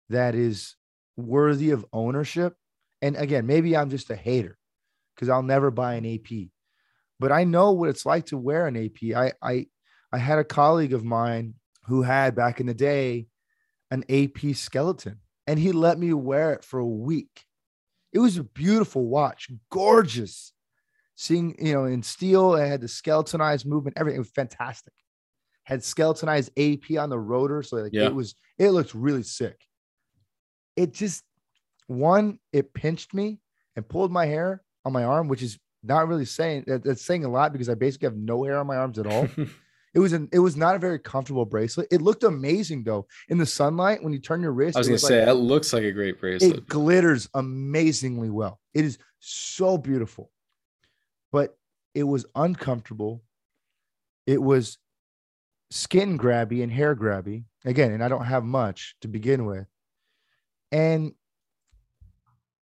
[0.08, 0.76] that is
[1.16, 2.56] worthy of ownership.
[3.02, 4.58] And again, maybe I'm just a hater
[5.14, 6.48] because I'll never buy an AP.
[7.18, 9.14] But I know what it's like to wear an AP.
[9.14, 9.66] I I
[10.12, 11.54] I had a colleague of mine
[11.84, 13.26] who had back in the day
[13.90, 17.44] an AP skeleton and he let me wear it for a week.
[18.12, 20.52] It was a beautiful watch, gorgeous.
[21.14, 24.94] Seeing, you know, in steel, it had the skeletonized movement, everything was fantastic.
[25.70, 28.06] Had skeletonized AP on the rotor, so like Yeah.
[28.06, 29.58] it was, it looked really sick.
[30.76, 31.22] It just
[31.86, 33.38] one, it pinched me
[33.76, 37.24] and pulled my hair on my arm, which is not really saying that, that's saying
[37.24, 39.28] a lot because I basically have no hair on my arms at all.
[39.92, 41.88] It was an it was not a very comfortable bracelet.
[41.90, 44.76] It looked amazing though in the sunlight when you turn your wrist.
[44.76, 46.58] I was gonna say like- that looks like a great bracelet.
[46.58, 48.60] it glitters amazingly well.
[48.72, 50.30] It is so beautiful,
[51.32, 51.58] but
[51.92, 53.24] it was uncomfortable.
[54.28, 54.78] It was
[55.70, 59.66] skin grabby and hair grabby again, and I don't have much to begin with.
[60.72, 61.12] And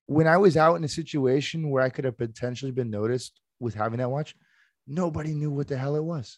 [0.08, 3.74] when I was out in a situation where I could have potentially been noticed with
[3.74, 4.36] having that watch,
[4.88, 6.38] nobody knew what the hell it was.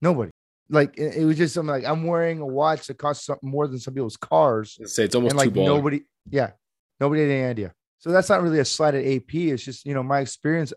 [0.00, 0.30] Nobody.
[0.68, 3.78] Like it, it was just something like I'm wearing a watch that costs more than
[3.78, 6.52] some people's cars say it's almost and like nobody, yeah,
[6.98, 7.72] nobody had any idea.
[7.98, 9.34] So that's not really a slight at AP.
[9.34, 10.72] It's just you know my experience.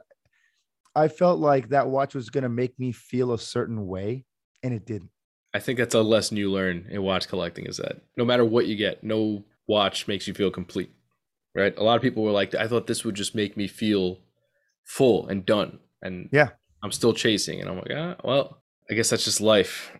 [0.96, 4.26] I felt like that watch was going to make me feel a certain way,
[4.64, 5.10] and it didn't.
[5.54, 8.68] I think that's a lesson you learn in watch collecting is that no matter what
[8.68, 10.92] you get, no watch makes you feel complete.
[11.56, 11.76] Right?
[11.78, 14.20] A lot of people were like, I thought this would just make me feel
[14.84, 15.80] full and done.
[16.02, 16.50] And Yeah.
[16.84, 17.60] I'm still chasing.
[17.60, 19.92] And I'm like, ah, well, I guess that's just life.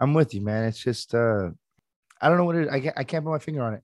[0.00, 0.64] I'm with you, man.
[0.64, 1.50] It's just uh,
[2.20, 2.68] I don't know what it.
[2.68, 2.98] I can't.
[2.98, 3.82] I can't put my finger on it.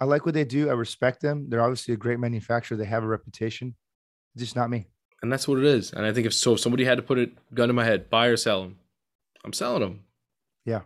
[0.00, 0.70] I like what they do.
[0.70, 1.48] I respect them.
[1.50, 2.76] They're obviously a great manufacturer.
[2.76, 3.74] They have a reputation.
[4.36, 4.86] Just not me.
[5.22, 5.92] And that's what it is.
[5.92, 8.08] And I think if so, if somebody had to put a gun in my head,
[8.08, 8.76] buy or sell them,
[9.44, 10.00] I'm selling them.
[10.64, 10.82] Yeah.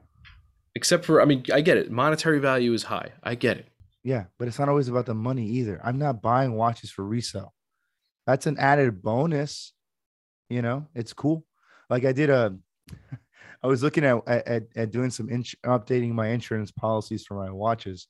[0.75, 1.90] Except for, I mean, I get it.
[1.90, 3.12] Monetary value is high.
[3.23, 3.69] I get it.
[4.03, 5.81] Yeah, but it's not always about the money either.
[5.83, 7.55] I'm not buying watches for resale.
[8.27, 9.73] That's an added bonus.
[10.51, 11.47] You know, it's cool.
[11.88, 12.57] Like I did a,
[13.62, 17.51] I was looking at at, at doing some ins- updating my insurance policies for my
[17.51, 18.09] watches,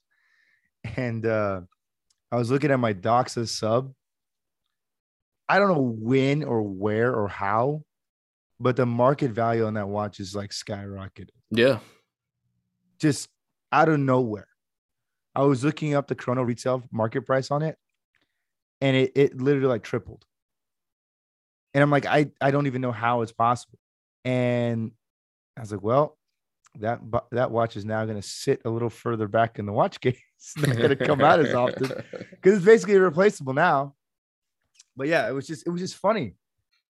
[0.96, 1.60] and uh,
[2.32, 3.92] I was looking at my Doxa sub.
[5.48, 7.82] I don't know when or where or how,
[8.60, 11.80] but the market value on that watch is like skyrocketed Yeah.
[12.98, 13.28] just
[13.72, 14.48] out of nowhere.
[15.34, 17.76] I was looking up the chrono retail market price on it,
[18.80, 20.24] and it, it literally like tripled.
[21.74, 23.78] And I'm like, I, I don't even know how it's possible.
[24.24, 24.92] And
[25.56, 26.16] I was like, well,
[26.78, 27.00] that
[27.32, 30.18] that watch is now going to sit a little further back in the watch case.
[30.36, 31.88] It's not going to come out as often
[32.30, 33.94] because it's basically replaceable now.
[34.96, 36.34] But yeah, it was just it was just funny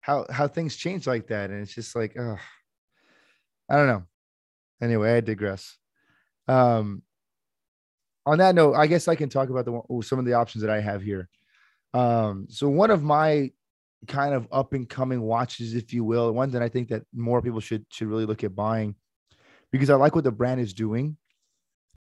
[0.07, 2.39] how how things change like that, and it's just like, oh,
[3.69, 4.05] I don't know.
[4.81, 5.77] Anyway, I digress.
[6.47, 7.03] Um,
[8.25, 10.71] on that note, I guess I can talk about the some of the options that
[10.71, 11.29] I have here.
[11.93, 13.51] Um, so one of my
[14.07, 17.43] kind of up and coming watches, if you will, one that I think that more
[17.43, 18.95] people should should really look at buying
[19.73, 21.17] because I like what the brand is doing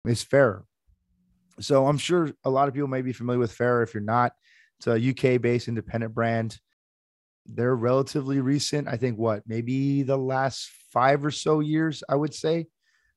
[0.05, 0.65] is Farer.
[1.61, 3.81] So I'm sure a lot of people may be familiar with Farer.
[3.81, 4.33] If you're not,
[4.77, 6.59] it's a UK based independent brand.
[7.45, 8.87] They're relatively recent.
[8.87, 12.67] I think what maybe the last five or so years, I would say.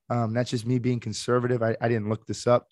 [0.09, 1.61] Um, that's just me being conservative.
[1.61, 2.67] I, I didn't look this up,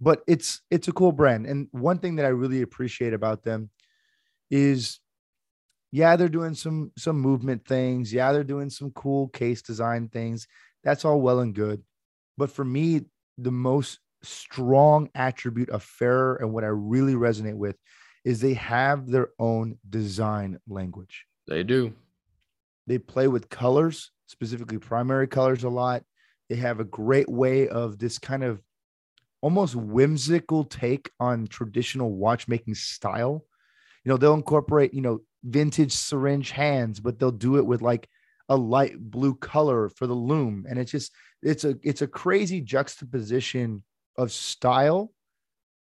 [0.00, 1.46] but it's it's a cool brand.
[1.46, 3.70] And one thing that I really appreciate about them
[4.50, 5.00] is
[5.92, 8.12] yeah, they're doing some some movement things.
[8.12, 10.48] Yeah, they're doing some cool case design things.
[10.82, 11.82] That's all well and good.
[12.36, 13.02] But for me,
[13.38, 17.76] the most strong attribute of Farer and what I really resonate with
[18.24, 21.26] is they have their own design language.
[21.46, 21.92] They do.
[22.86, 26.04] They play with colors, specifically primary colors a lot.
[26.48, 28.60] They have a great way of this kind of
[29.40, 33.44] almost whimsical take on traditional watchmaking style.
[34.04, 38.08] You know, they'll incorporate, you know, vintage syringe hands, but they'll do it with like
[38.48, 40.66] a light blue color for the loom.
[40.68, 43.82] And it's just, it's a, it's a crazy juxtaposition
[44.16, 45.12] of style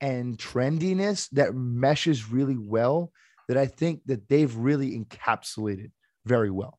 [0.04, 3.10] and trendiness that meshes really well
[3.48, 5.92] that I think that they've really encapsulated
[6.26, 6.78] very well.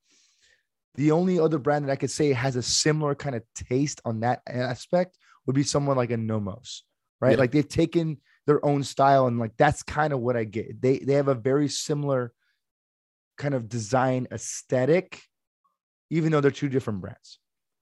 [0.97, 4.21] The only other brand that I could say has a similar kind of taste on
[4.21, 6.85] that aspect would be someone like a Nomos,
[7.19, 7.33] right?
[7.33, 7.39] Yeah.
[7.39, 10.83] Like they've taken their own style and like that's kind of what I get.
[10.83, 12.31] They they have a very similar
[13.39, 15.23] kind of design aesthetic,
[16.11, 17.39] even though they're two different brands,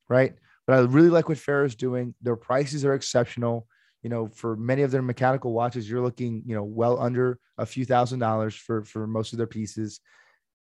[0.09, 0.35] right?
[0.69, 2.15] But I really like what Farer is doing.
[2.23, 3.67] Their prices are exceptional.
[4.03, 7.67] You know, for many of their mechanical watches, you're looking, you know, well under a
[7.67, 10.01] few thousand dollars for for most of their pieces.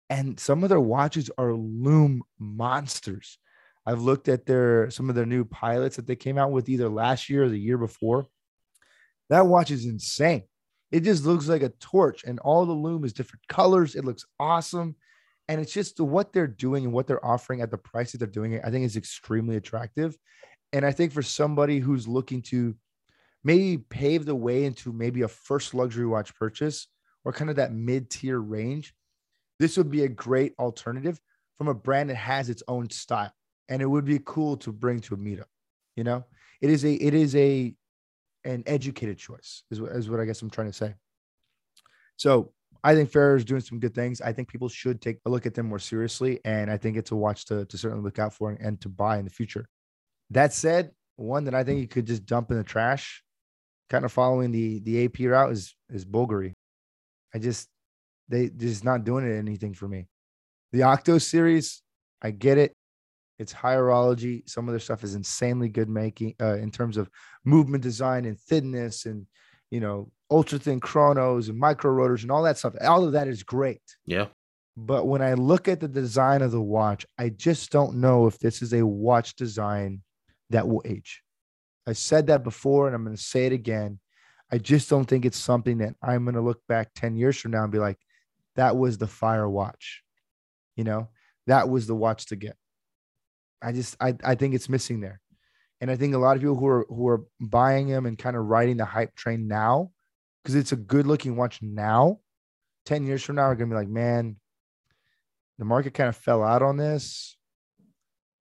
[0.09, 3.37] And some of their watches are loom monsters.
[3.85, 6.89] I've looked at their some of their new pilots that they came out with either
[6.89, 8.27] last year or the year before.
[9.29, 10.43] That watch is insane.
[10.91, 13.95] It just looks like a torch, and all the loom is different colors.
[13.95, 14.95] It looks awesome.
[15.47, 18.27] And it's just what they're doing and what they're offering at the price that they're
[18.27, 20.15] doing it, I think is extremely attractive.
[20.73, 22.75] And I think for somebody who's looking to
[23.43, 26.87] maybe pave the way into maybe a first luxury watch purchase
[27.23, 28.93] or kind of that mid tier range,
[29.59, 31.19] this would be a great alternative
[31.57, 33.31] from a brand that has its own style.
[33.67, 35.45] And it would be cool to bring to a meetup.
[35.95, 36.25] You know,
[36.61, 37.73] it is a, it is a,
[38.45, 40.95] an educated choice is what, is what I guess I'm trying to say.
[42.15, 44.21] So I think Farer is doing some good things.
[44.21, 46.39] I think people should take a look at them more seriously.
[46.45, 49.17] And I think it's a watch to, to certainly look out for and to buy
[49.17, 49.67] in the future.
[50.29, 53.23] That said, one that I think you could just dump in the trash,
[53.89, 56.53] kind of following the the AP route is is Bulgari.
[57.33, 57.67] I just
[58.27, 60.07] they just not doing it anything for me.
[60.71, 61.81] The Octo series,
[62.21, 62.75] I get it.
[63.39, 64.47] It's horology.
[64.47, 67.09] Some of their stuff is insanely good making uh, in terms of
[67.45, 69.25] movement design and thinness and
[69.71, 72.75] you know ultra thin chronos and micro rotors and all that stuff.
[72.81, 73.81] All of that is great.
[74.05, 74.27] Yeah.
[74.77, 78.39] But when I look at the design of the watch, I just don't know if
[78.39, 80.01] this is a watch design
[80.51, 81.21] that will age.
[81.89, 83.99] I said that before and I'm going to say it again.
[84.51, 87.51] I just don't think it's something that I'm going to look back 10 years from
[87.51, 87.97] now and be like,
[88.55, 90.03] that was the fire watch.
[90.75, 91.09] You know,
[91.47, 92.55] that was the watch to get.
[93.61, 95.19] I just I, I think it's missing there.
[95.81, 98.35] And I think a lot of people who are who are buying them and kind
[98.35, 99.91] of riding the hype train now,
[100.43, 102.19] because it's a good looking watch now,
[102.85, 104.37] 10 years from now are gonna be like, man,
[105.57, 107.37] the market kind of fell out on this,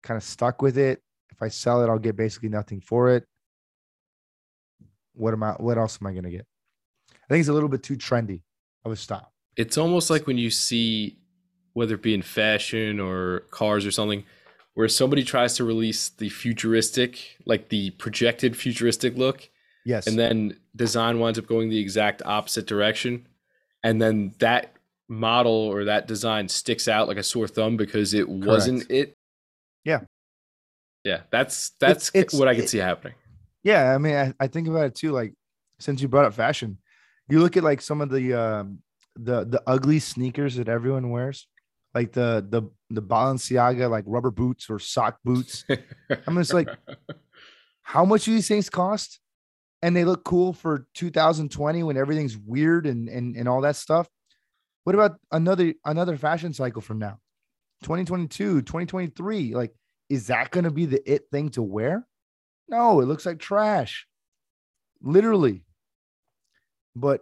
[0.03, 1.03] kind of stuck with it.
[1.39, 3.25] If I sell it, I'll get basically nothing for it.
[5.15, 6.47] What am I what else am I gonna get?
[7.13, 8.43] I think it's a little bit too trendy
[8.85, 9.33] I would stop.
[9.57, 11.19] It's almost like when you see
[11.75, 14.25] whether it be in fashion or cars or something,
[14.75, 19.49] where somebody tries to release the futuristic, like the projected futuristic look.
[19.85, 20.07] Yes.
[20.07, 23.27] And then design winds up going the exact opposite direction.
[23.85, 24.75] And then that
[25.09, 28.47] model or that design sticks out like a sore thumb because it Correct.
[28.47, 29.15] wasn't it.
[29.85, 30.01] Yeah.
[31.09, 31.21] Yeah.
[31.31, 33.15] That's that's it's, what I can it, see happening.
[33.63, 33.95] Yeah.
[33.95, 35.13] I mean, I, I think about it too.
[35.13, 35.33] Like
[35.79, 36.79] since you brought up fashion,
[37.29, 38.81] you look at like some of the um
[39.17, 41.47] the the ugly sneakers that everyone wears
[41.95, 45.65] like the the the Balenciaga like rubber boots or sock boots.
[46.27, 46.69] I'm just like,
[47.83, 49.21] how much do these things cost?
[49.81, 54.09] And they look cool for 2020 when everything's weird and and and all that stuff.
[54.85, 57.19] What about another another fashion cycle from now?
[57.83, 59.55] 2022, 2023.
[59.55, 59.73] Like,
[60.09, 62.07] is that going to be the it thing to wear?
[62.69, 64.07] No, it looks like trash.
[65.03, 65.65] Literally.
[66.97, 67.21] But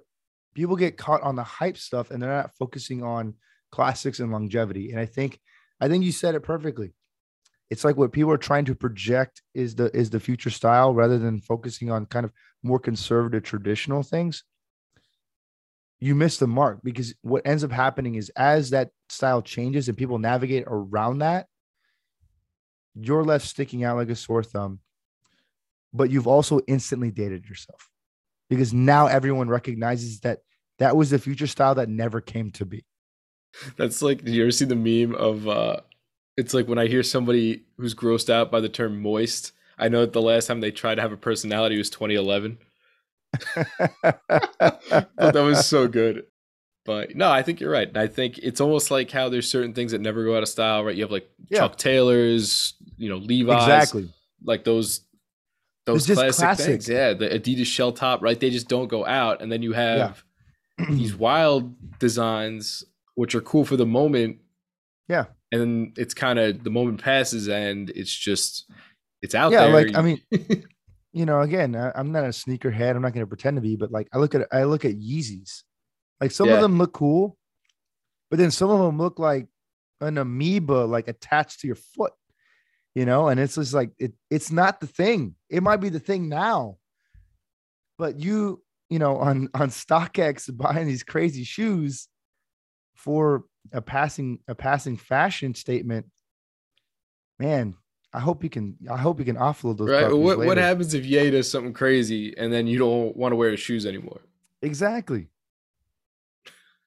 [0.55, 3.35] people get caught on the hype stuff and they're not focusing on
[3.71, 4.91] classics and longevity.
[4.91, 5.39] And I think,
[5.81, 6.95] I think you said it perfectly.
[7.71, 11.19] it's like what people are trying to project is the is the future style rather
[11.19, 14.45] than focusing on kind of more conservative traditional things
[15.99, 19.97] you miss the mark because what ends up happening is as that style changes and
[19.97, 21.47] people navigate around that
[22.99, 24.81] you're left sticking out like a sore thumb
[25.93, 27.89] but you've also instantly dated yourself
[28.51, 30.41] because now everyone recognizes that
[30.79, 32.85] that was the future style that never came to be
[33.77, 35.81] That's like, did you ever see the meme of, uh,
[36.37, 40.01] it's like when I hear somebody who's grossed out by the term moist, I know
[40.01, 42.59] that the last time they tried to have a personality was 2011.
[43.55, 43.73] but
[45.17, 46.25] that was so good.
[46.87, 47.95] But no, I think you're right.
[47.97, 50.85] I think it's almost like how there's certain things that never go out of style,
[50.85, 50.95] right?
[50.95, 51.59] You have like Yeah.
[51.61, 54.09] Chuck Taylors, you know, Levi's, exactly
[54.45, 55.01] like those
[55.85, 56.67] those classic classic.
[56.67, 56.89] things.
[56.89, 58.39] Yeah, the Adidas shell top, right?
[58.39, 60.25] They just don't go out, and then you have
[60.91, 64.39] these wild designs which are cool for the moment.
[65.09, 65.27] Yeah.
[65.53, 68.71] and then it's kind of the moment passes, and it's just
[69.23, 69.73] it's out yeah there.
[69.73, 70.21] like i mean
[71.13, 73.75] you know again I, i'm not a sneakerhead i'm not going to pretend to be
[73.77, 75.63] but like i look at i look at yeezys
[76.21, 76.55] like some Yeah.
[76.55, 77.37] of them look cool
[78.31, 79.47] but then some of them look like
[80.01, 82.13] an amoeba like attached to your foot
[82.95, 86.01] you know and it's just like it, it's not the thing it might be the
[86.01, 86.77] thing now
[87.99, 92.09] but you you know on on stockx buying these crazy shoes
[92.95, 96.07] for a passing a passing fashion statement
[97.39, 97.75] man
[98.13, 100.11] i hope you can i hope you can offload those right?
[100.13, 103.51] What what happens if Ye does something crazy and then you don't want to wear
[103.51, 104.21] his shoes anymore?
[104.63, 105.29] exactly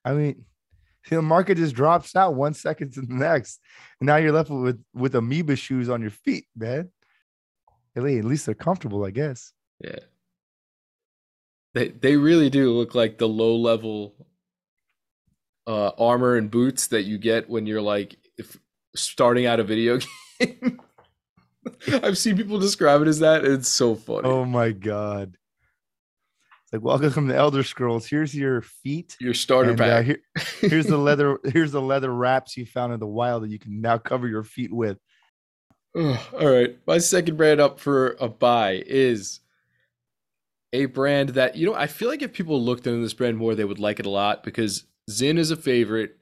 [0.09, 0.45] i mean
[1.09, 3.59] the market just drops out one second to the next
[3.99, 6.89] and now you're left with with amoeba shoes on your feet man
[7.95, 9.99] at least, at least they're comfortable i guess Yeah.
[11.75, 14.15] They they really do look like the low level
[15.67, 18.57] uh armor and boots that you get when you're like if
[18.95, 19.99] starting out a video
[20.39, 20.79] game.
[22.03, 23.45] I've seen people describe it as that.
[23.45, 24.27] It's so funny.
[24.27, 25.37] oh my god
[26.71, 28.05] like welcome from the elder scrolls.
[28.07, 30.21] Here's your feet Your starter and, uh, here-
[30.61, 33.81] here's the leather here's the leather wraps you found in the wild that you can
[33.81, 34.97] now cover your feet with.
[35.95, 36.77] All right.
[36.85, 39.39] My second brand up for a buy is
[40.71, 43.55] a brand that, you know, I feel like if people looked into this brand more,
[43.55, 46.15] they would like it a lot because Sinn is a favorite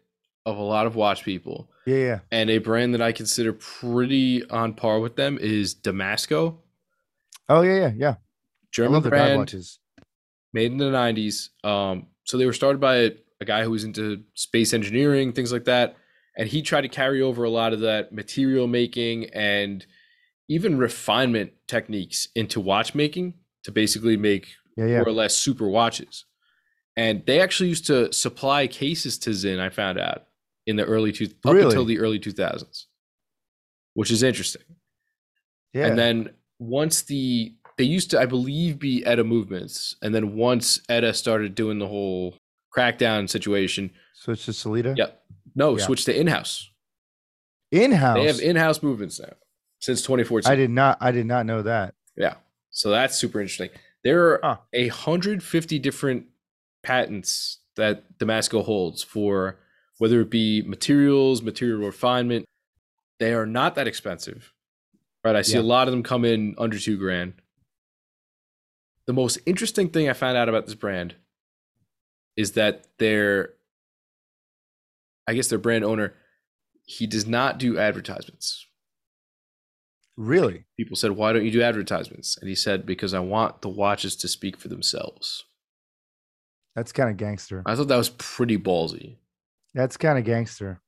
[0.46, 1.70] of a lot of watch people.
[1.86, 6.56] yeah yeah And a brand that I consider pretty on par with them is Damasko,
[7.50, 8.16] oh yeah yeah yeah.
[8.72, 9.80] German love the dive brand, watches
[10.58, 11.50] made in the 90s.
[11.64, 15.52] Um, so they were started by a, a guy who was into space engineering, things
[15.54, 15.96] like that.
[16.38, 19.86] And he tried to carry over a lot of that material making and
[20.50, 24.46] even refinement techniques into watchmaking to basically make
[24.78, 26.26] yeah yeah more or less super watches.
[26.96, 30.22] And they actually used to supply cases to Sinn, I found out,
[30.66, 31.66] in the early two up Really?
[31.66, 32.86] until the early 2000s,
[33.94, 34.64] which is interesting.
[35.74, 36.16] yeah And then
[36.60, 41.56] once the they used to, I believe, be ETA movements, and then once ETA started
[41.56, 42.36] doing the whole
[42.76, 43.92] crackdown situation,
[44.28, 45.24] it's just Sellita yep,
[45.56, 45.86] no, Yeah.
[45.86, 46.70] switch to in-house.
[47.72, 49.34] in-house They have in-house movements now
[49.80, 50.52] since 2014.
[50.52, 50.98] I did not.
[51.02, 51.94] I did not know that.
[52.16, 52.36] Yeah,
[52.72, 53.70] so that's super interesting.
[54.04, 54.58] There are Huh.
[54.74, 56.28] a hundred fifty different
[56.84, 59.60] patents that Damasko holds for
[60.00, 62.46] whether it be materials, material refinement.
[63.20, 64.54] They are not that expensive,
[65.24, 65.36] right?
[65.36, 65.62] I see Yeah.
[65.62, 67.34] a lot of them come in under two grand.
[69.08, 71.16] The most interesting thing I found out about this brand
[72.36, 73.54] is that their,
[75.28, 76.14] I guess their brand owner,
[76.86, 78.68] he does not do advertisements
[80.18, 80.66] Really?
[80.76, 84.16] people said, "Why don't you do advertisements?" And he said, "Because I want the watches
[84.18, 85.46] to speak for themselves."
[86.76, 87.62] That's kind of gangster.
[87.68, 89.18] I thought that was pretty ballsy.
[89.76, 90.82] That's kind of gangster.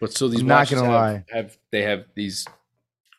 [0.00, 1.24] But so these I'm not gonna have, lie.
[1.30, 2.46] have they have these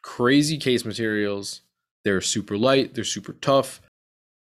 [0.02, 1.62] crazy case materials.
[2.04, 2.94] They're super light.
[2.94, 3.82] They're super tough.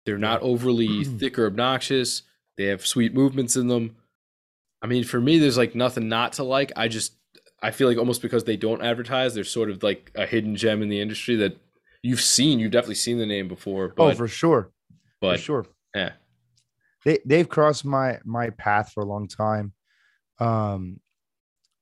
[0.05, 2.23] They're not overly thick or obnoxious.
[2.57, 3.95] They have sweet movements in them.
[4.81, 6.71] I mean, for me, there's like nothing not to like.
[6.75, 7.13] I just
[7.61, 10.81] I feel like almost because they don't advertise, they're sort of like a hidden gem
[10.81, 11.57] in the industry that
[12.01, 12.59] you've seen.
[12.59, 14.71] You've definitely seen the name before, but oh, for sure.
[15.19, 15.65] but for sure.
[15.95, 16.11] yeah.
[17.05, 19.73] They they've crossed my my path for a long time.
[20.39, 20.99] Um,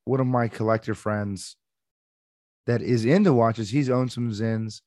[0.06, 1.56] one of my collector friends
[2.66, 4.82] that is into watches, he's owned some Sinns,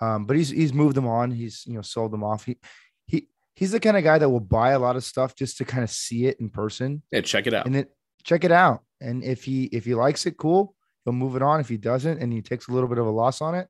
[0.00, 1.30] um, but he's he's moved them on.
[1.30, 2.44] He's you know sold them off.
[2.44, 2.58] He
[3.06, 5.64] he he's the kind of guy that will buy a lot of stuff just to
[5.64, 7.66] kind of see it in person Yeah, check it out.
[7.66, 7.86] and then
[8.22, 8.82] check it out.
[9.00, 10.74] And if he if he likes it, cool.
[11.04, 11.60] He'll move it on.
[11.60, 13.68] If he doesn't, and he takes a little bit of a loss on it,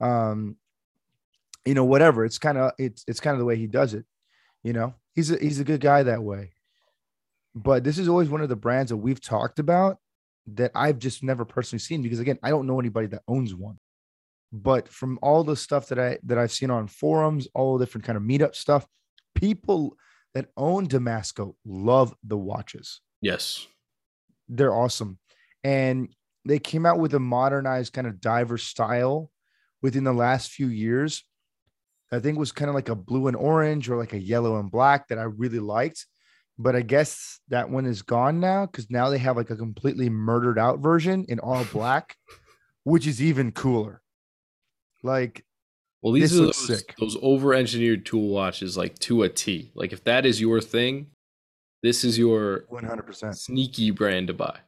[0.00, 0.56] um,
[1.64, 2.24] you know, whatever.
[2.24, 4.04] It's kind of it's it's kind of the way he does it.
[4.64, 6.52] You know, he's a he's a good guy that way.
[7.54, 9.98] But this is always one of the brands that we've talked about
[10.54, 13.78] that I've just never personally seen because again, I don't know anybody that owns one.
[14.52, 18.04] But from all the stuff that I that I've seen on forums, all the different
[18.04, 18.86] kind of meetup stuff,
[19.34, 19.96] people
[20.34, 23.00] that own Damasko love the watches.
[23.20, 23.66] Yes.
[24.48, 25.18] They're awesome.
[25.64, 26.08] And
[26.44, 29.30] they came out with a modernized kind of diver style
[29.80, 31.24] within the last few years.
[32.10, 34.70] I think was kind of like a blue and orange or like a yellow and
[34.70, 36.06] black that I really liked.
[36.58, 40.10] But I guess that one is gone now because now they have like a completely
[40.10, 42.16] murdered out version in all black,
[42.84, 44.01] which is even cooler.
[45.02, 45.44] Like,
[46.02, 46.94] well, these are those, sick.
[46.98, 49.70] those over-engineered tool watches, like to a T.
[49.74, 51.06] Like if that is your thing,
[51.82, 53.36] this is your 100%.
[53.36, 54.58] sneaky brand to buy.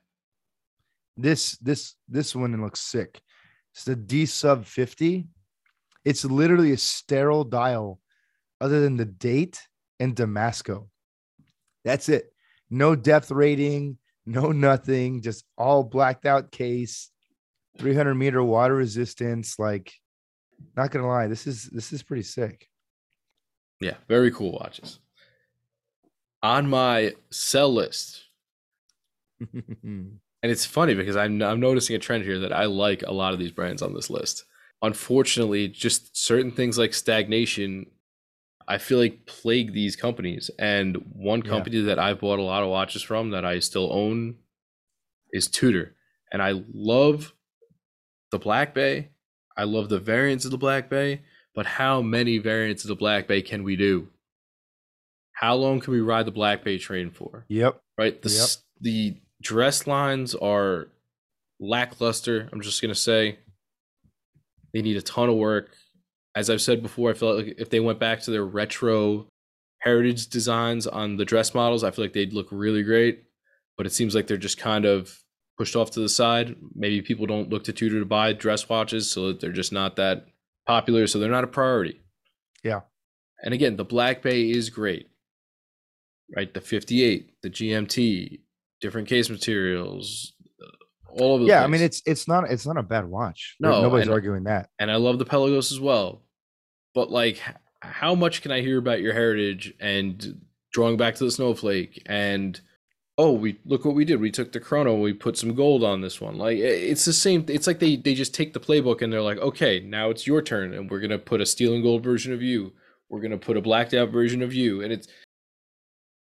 [1.17, 3.21] This this this one looks sick.
[3.73, 5.27] It's the D sub 50.
[6.05, 8.01] It's literally a sterile dial
[8.61, 9.61] other than the date
[10.01, 10.89] and Damasko.
[11.85, 12.33] That's it.
[12.71, 17.11] No depth rating, no nothing, just all blacked out case,
[17.79, 19.59] 300 meter water resistance.
[19.59, 19.93] Like,
[20.77, 22.69] not gonna lie, this is this is pretty sick.
[23.81, 24.99] Yeah, very cool watches.
[26.43, 28.25] On my sell list,
[29.53, 33.33] and it's funny because I'm I'm noticing a trend here that I like a lot
[33.33, 34.45] of these brands on this list.
[34.83, 37.87] Unfortunately, just certain things like stagnation,
[38.69, 40.51] I feel like plague these companies.
[40.59, 41.51] And one Yeah.
[41.51, 44.37] company that I've bought a lot of watches from that I still own
[45.33, 45.95] is Tudor,
[46.33, 47.35] and I love
[48.31, 49.09] the Black Bay.
[49.57, 51.23] I love the variants of the Black Bay,
[51.55, 54.09] but how many variants of the Black Bay can we do?
[55.33, 57.45] How long can we ride the Black Bay train for?
[57.49, 57.81] yep.
[57.99, 58.21] right?
[58.21, 58.49] The Yep.
[58.81, 60.89] the dress lines are
[61.61, 62.49] lackluster.
[62.53, 63.39] I'm just gonna say
[64.73, 65.71] they need a ton of work.
[66.35, 69.29] As I've said before, I feel like if they went back to their retro
[69.79, 73.25] heritage designs on the dress models, I feel like they'd look really great.
[73.77, 75.24] But it seems like they're just kind of
[75.57, 76.57] pushed off to the side.
[76.75, 79.97] Maybe people don't look to Tudor to buy dress watches, so that they're just not
[79.97, 80.27] that
[80.67, 81.07] popular.
[81.07, 82.01] So they're not a priority.
[82.63, 82.81] Yeah.
[83.43, 85.09] And again, the Black Bay is great
[86.35, 86.53] right?
[86.55, 88.41] The 58, the GMT,
[88.81, 90.33] different case materials,
[90.63, 91.63] uh, all of the Yeah.
[91.63, 93.57] I mean it's it's not it's not a bad watch.
[93.61, 94.71] No, nobody's and- arguing that.
[94.79, 96.23] and I love the Pelagos as well.
[96.95, 97.41] But like,
[97.81, 100.41] how much can I hear about your heritage and
[100.73, 102.59] drawing back to the snowflake and
[103.17, 104.21] oh, we look what we did.
[104.21, 106.37] We took the chrono, we put some gold on this one.
[106.37, 107.45] Like it's the same.
[107.49, 110.43] It's like they they just take the playbook and they're like, okay, now it's your
[110.43, 112.73] turn, and we're gonna put a steel and gold version of you.
[113.09, 115.09] We're gonna put a blacked out version of you, and it's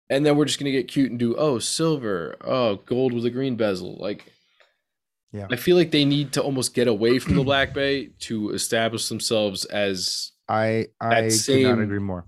[0.08, 3.30] and then we're just gonna get cute and do oh silver, oh gold with a
[3.30, 4.32] green bezel, like.
[5.32, 5.46] Yeah.
[5.48, 9.08] I feel like they need to almost get away from the Black Bay to establish
[9.08, 12.26] themselves as I I could not agree more.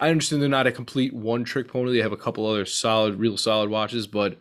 [0.00, 1.92] I understand they're not a complete one trick pony.
[1.92, 4.38] They have a couple other solid, real solid watches, but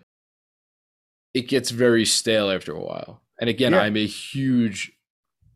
[1.34, 3.22] it gets very stale after a while.
[3.40, 3.82] And again, Yeah.
[3.82, 4.92] I'm a huge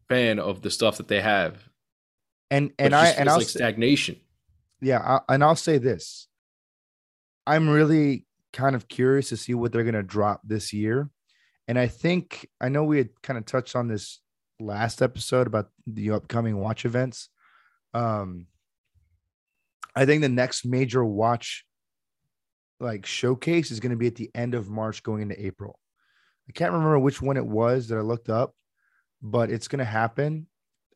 [0.09, 1.63] fan of the stuff that they have.
[2.49, 4.17] And and I and I'll like say, stagnation.
[4.81, 6.27] yeah, I, and I'll say this.
[7.45, 11.09] I'm really kind of curious to see what they're going to drop this year.
[11.67, 14.21] And I think I know we had kind of touched on this
[14.59, 17.29] last episode about the upcoming watch events.
[17.93, 18.47] Um
[19.97, 21.65] I think the next major watch
[22.79, 25.79] like showcase is going to be at the end of March going into April.
[26.47, 28.53] I can't remember which one it was that I looked up,
[29.23, 30.45] but it's going to happen.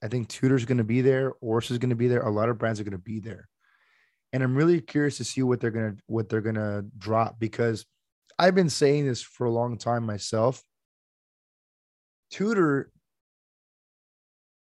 [0.03, 2.49] I think Tudor's going to be there, Oris is going to be there, a lot
[2.49, 3.49] of brands are going to be there.
[4.33, 7.39] And I'm really curious to see what they're going to what they're going to drop
[7.39, 7.87] because
[8.37, 10.63] I've been saying this for a long time myself.
[12.29, 12.91] Tudor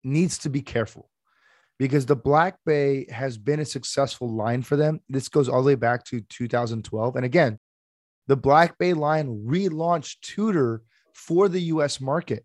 [0.02, 1.10] needs to be careful
[1.80, 5.00] because the Black Bay has been a successful line for them.
[5.08, 7.16] This goes all the way back to 2012.
[7.16, 7.58] And again,
[8.26, 10.82] the Black Bay line relaunched Tudor
[11.14, 12.44] for the US market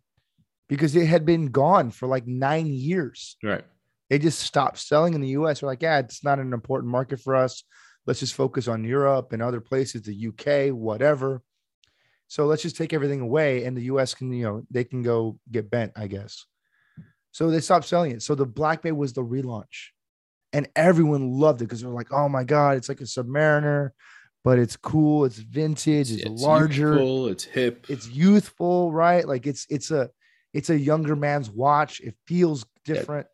[0.70, 3.36] because it had been gone for like nine years.
[3.44, 3.66] Right.
[4.10, 5.60] They just stopped selling in the US.
[5.60, 7.66] They're like, yeah, it's not an important market for us.
[8.06, 11.42] Let's just focus on Europe and other places, the UK, whatever.
[12.30, 15.40] So let's just take everything away and the US can, you know, they can go
[15.52, 16.46] get bent, I guess.
[17.36, 18.22] So they stopped selling it.
[18.22, 19.90] So the Black Bay was the relaunch.
[20.54, 23.90] And everyone loved it because they're like, oh my God, it's like a Submariner,
[24.46, 27.88] but it's cool, it's vintage, it's, larger youthful, it's hip.
[27.90, 29.28] it's youthful, right?
[29.28, 30.10] Like it's it's a
[30.54, 32.00] it's a younger man's watch.
[32.00, 33.28] It feels different,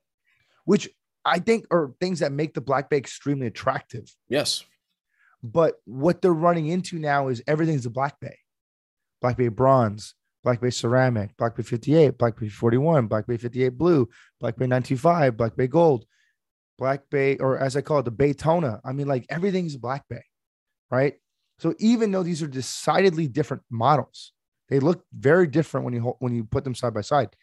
[0.66, 0.90] which
[1.24, 4.12] I think are things that make the Black Bay extremely attractive.
[4.28, 4.64] yes.
[5.44, 8.40] But what they're running into now is everything's a Black Bay,
[9.22, 13.70] Black Bay bronze, Black Bay ceramic, Black Bay 58, Black Bay 41, Black Bay 58
[13.70, 16.06] blue, Black Bay 925, Black Bay gold,
[16.78, 18.80] Black Bay, or as I call it, the Baytona.
[18.84, 20.24] I mean, like everything's Black Bay,
[20.90, 21.16] right?
[21.60, 24.34] So even though these are decidedly different models,
[24.70, 27.36] They look very different when you when you put them side by side.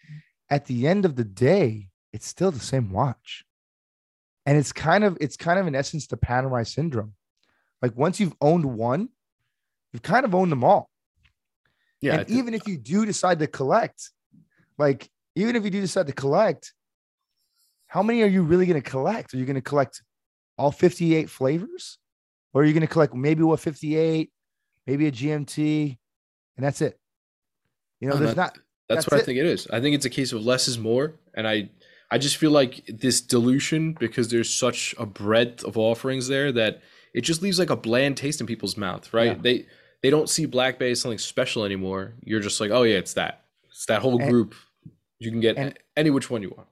[0.48, 3.44] At the end of the day, it's still the same watch.
[4.46, 7.12] And it's kind of it's kind of in essence the Panerai syndrome.
[7.82, 9.10] Like once you've owned one,
[9.92, 10.88] you've kind of owned them all.
[12.00, 14.10] Yeah, and even if you do decide to collect,
[14.78, 16.72] like even if you do decide to collect,
[17.86, 19.34] how many are you really going to collect?
[19.34, 20.02] Are you going to collect
[20.56, 21.98] all 58 flavors?
[22.52, 24.30] Or are you going to collect maybe what 58,
[24.86, 25.98] maybe a GMT,
[26.56, 26.98] and that's it?
[28.00, 29.22] You know, No, there's that- not That's, That's what it.
[29.22, 29.66] I think it is.
[29.70, 31.68] I think it's a case of less is more, and I
[32.10, 36.80] I just feel like this dilution because there's such a breadth of offerings there that
[37.12, 39.36] it just leaves like a bland taste in people's mouth, right?
[39.36, 39.42] Yeah.
[39.42, 39.66] They
[40.02, 42.14] they don't see Black Bay as something special anymore.
[42.24, 43.44] You're just like, oh yeah, it's that.
[43.70, 44.54] It's that whole And- group.
[45.20, 46.68] You can get and- any which one you want.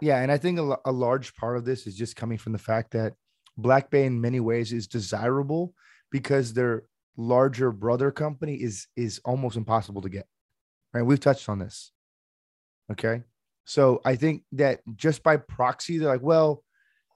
[0.00, 2.58] Yeah, and I think a, a large part of this is just coming from the
[2.58, 3.12] fact that
[3.58, 5.74] Black Bay, in many ways, is desirable
[6.10, 6.84] because their
[7.18, 10.26] larger brother company is is almost impossible to get.
[10.94, 11.02] Right?
[11.02, 11.92] We've touched on this.
[12.90, 13.22] Okay,
[13.66, 16.64] so I think that just by proxy, they're like, well,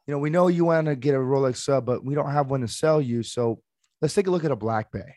[0.06, 2.50] you know, we know you want to get a Rolex sub, but we don't have
[2.50, 3.22] one to sell you.
[3.22, 3.62] So
[4.02, 5.16] let's take a look at a Black Bay,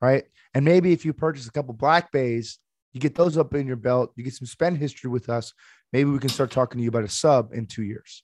[0.00, 0.24] right?
[0.54, 2.58] And maybe if you purchase a couple Black Bays,
[2.92, 5.52] you get those up in your belt, you get some spend history with us
[5.92, 8.22] maybe we can start talking to you about a sub in two years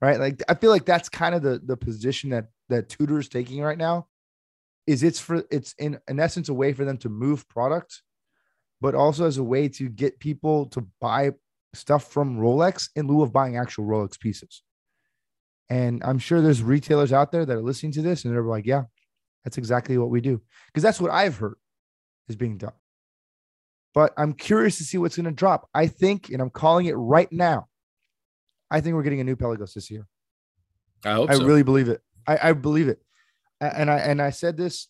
[0.00, 3.28] right like i feel like that's kind of the the position that that Tudor is
[3.28, 4.06] taking right now
[4.86, 8.02] is it's for it's in in essence a way for them to move product
[8.80, 11.32] but also as a way to get people to buy
[11.74, 14.62] stuff from rolex in lieu of buying actual rolex pieces
[15.68, 18.66] and i'm sure there's retailers out there that are listening to this and they're like
[18.66, 18.84] yeah
[19.44, 21.56] that's exactly what we do because that's what i've heard
[22.28, 22.72] is being done
[23.94, 25.68] but I'm curious to see what's going to drop.
[25.72, 27.68] I think, and I'm calling it right now.
[28.70, 30.06] I think we're getting a new Pelagos this year.
[31.04, 31.44] I hope I so.
[31.44, 32.02] really believe it.
[32.26, 33.00] I, I believe it.
[33.60, 34.88] And I and I said this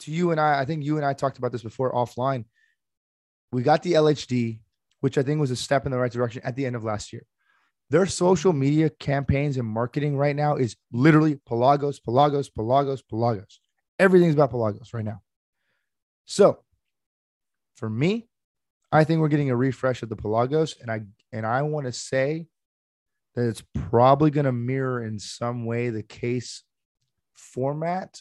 [0.00, 0.60] to you and I.
[0.60, 2.44] I think you and I talked about this before offline.
[3.52, 4.60] We got the LHD,
[5.00, 7.12] which I think was a step in the right direction at the end of last
[7.12, 7.24] year.
[7.90, 13.60] Their social media campaigns and marketing right now is literally Pelagos, Pelagos, Pelagos, Pelagos.
[14.02, 15.22] Everything's about Pelagos right now.
[16.24, 16.58] So
[17.76, 18.28] for me,
[18.90, 21.92] I think we're getting a refresh of the Pelagos, and I and I want to
[21.92, 22.48] say
[23.36, 26.64] that it's probably going to mirror in some way the case
[27.34, 28.20] format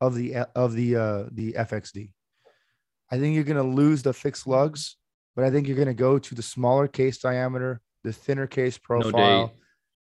[0.00, 2.12] of the of the uh the FXD.
[3.12, 4.96] I think you're going to lose the fixed lugs,
[5.36, 8.78] but I think you're going to go to the smaller case diameter, the thinner case
[8.78, 9.56] profile, date.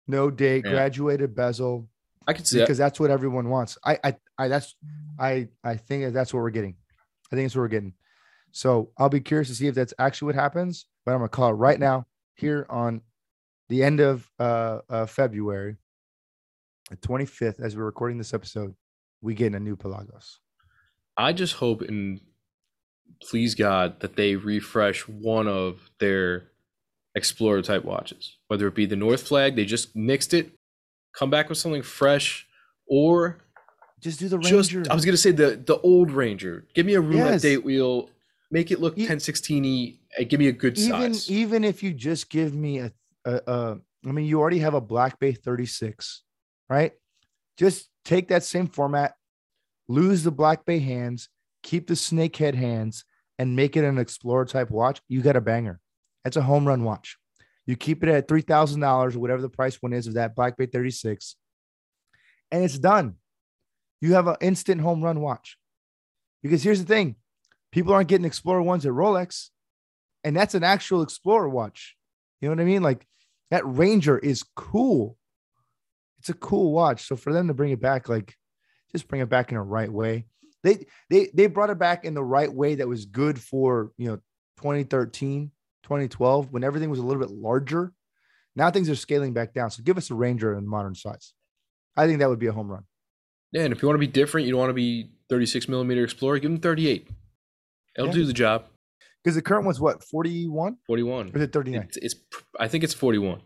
[0.08, 0.72] no date, Yeah.
[0.72, 1.88] graduated bezel,
[2.26, 2.64] I can see that.
[2.64, 3.78] because that's what everyone wants.
[3.84, 4.74] I, I, I, that's,
[5.18, 6.76] I, I think that's what we're getting.
[7.32, 7.94] I think that's what we're getting.
[8.52, 10.86] So I'll be curious to see if that's actually what happens.
[11.04, 13.02] But I'm gonna call it right now here on
[13.68, 15.76] the end of uh, uh February,
[16.90, 18.74] the 25th, as we're recording this episode.
[19.20, 20.38] We get a new Pelagos.
[21.16, 22.20] I just hope and
[23.22, 26.50] please God that they refresh one of their
[27.16, 30.52] Explorer type watches, whether it be the North Flag, they just nixed it,
[31.16, 32.46] come back with something fresh,
[32.86, 33.38] or
[34.00, 34.90] Just do the just Ranger.
[34.90, 36.66] I was gonna say the the old Ranger.
[36.74, 37.42] Give me a roulette Yes.
[37.42, 38.10] date wheel,
[38.50, 39.98] make it look e- 1016e.
[40.18, 41.30] and give me a good even size.
[41.30, 42.92] even if you just give me a,
[43.24, 46.22] a, a I mean, you already have a Black Bay 36,
[46.68, 46.92] right?
[47.56, 49.14] Just take that same format,
[49.88, 51.28] lose the Black Bay hands,
[51.64, 53.04] keep the snakehead hands,
[53.38, 55.00] and make it an Explorer type watch.
[55.08, 55.80] You got a banger.
[56.22, 57.16] That's a home run watch.
[57.66, 60.34] You keep it at three thousand dollars or whatever the price one is of that
[60.34, 61.36] Black Bay 36,
[62.50, 63.14] and it's done.
[64.00, 65.56] You have an instant home run watch.
[66.42, 67.16] Because here's the thing:
[67.72, 69.48] people aren't getting Explorer ones at Rolex
[70.26, 71.96] and that's an actual explorer watch.
[72.40, 72.82] You know what i mean?
[72.82, 73.06] Like
[73.52, 75.16] that ranger is cool.
[76.18, 77.06] It's a cool watch.
[77.06, 78.34] So for them to bring it back like
[78.90, 80.26] just bring it back in a right way.
[80.64, 84.08] They they they brought it back in the right way that was good for you
[84.08, 84.16] know
[84.56, 85.52] 2013
[85.86, 87.92] 2012 when everything was a little bit larger
[88.56, 91.32] now things are scaling back down so give us a ranger in modern size
[91.96, 92.84] i think that would be a home run
[93.52, 96.02] yeah, and if you want to be different, you don't want to be 36 millimeter
[96.02, 97.08] Explorer, give them 38.
[97.96, 98.12] It'll Yeah.
[98.12, 98.64] do the job.
[99.22, 101.28] because the current one's what 41 41.
[101.32, 102.14] or is it 39 It's, it's
[102.58, 103.40] I think it's 41,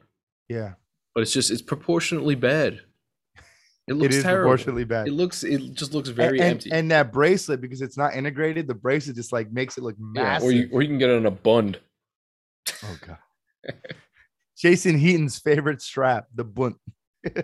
[0.49, 0.73] yeah
[1.15, 2.73] but it's just it's proportionately bad.
[3.87, 4.43] It it looks is terrible.
[4.49, 6.71] proportionately bad It looks it just looks very and, empty.
[6.73, 10.23] And that bracelet, because it's not integrated, the bracelet just like makes it look yeah,
[10.23, 10.49] massive.
[10.49, 11.79] or you or you can get it on a bund.
[12.85, 13.19] Oh god.
[14.57, 16.77] Jason Heaton's favorite strap, the bund.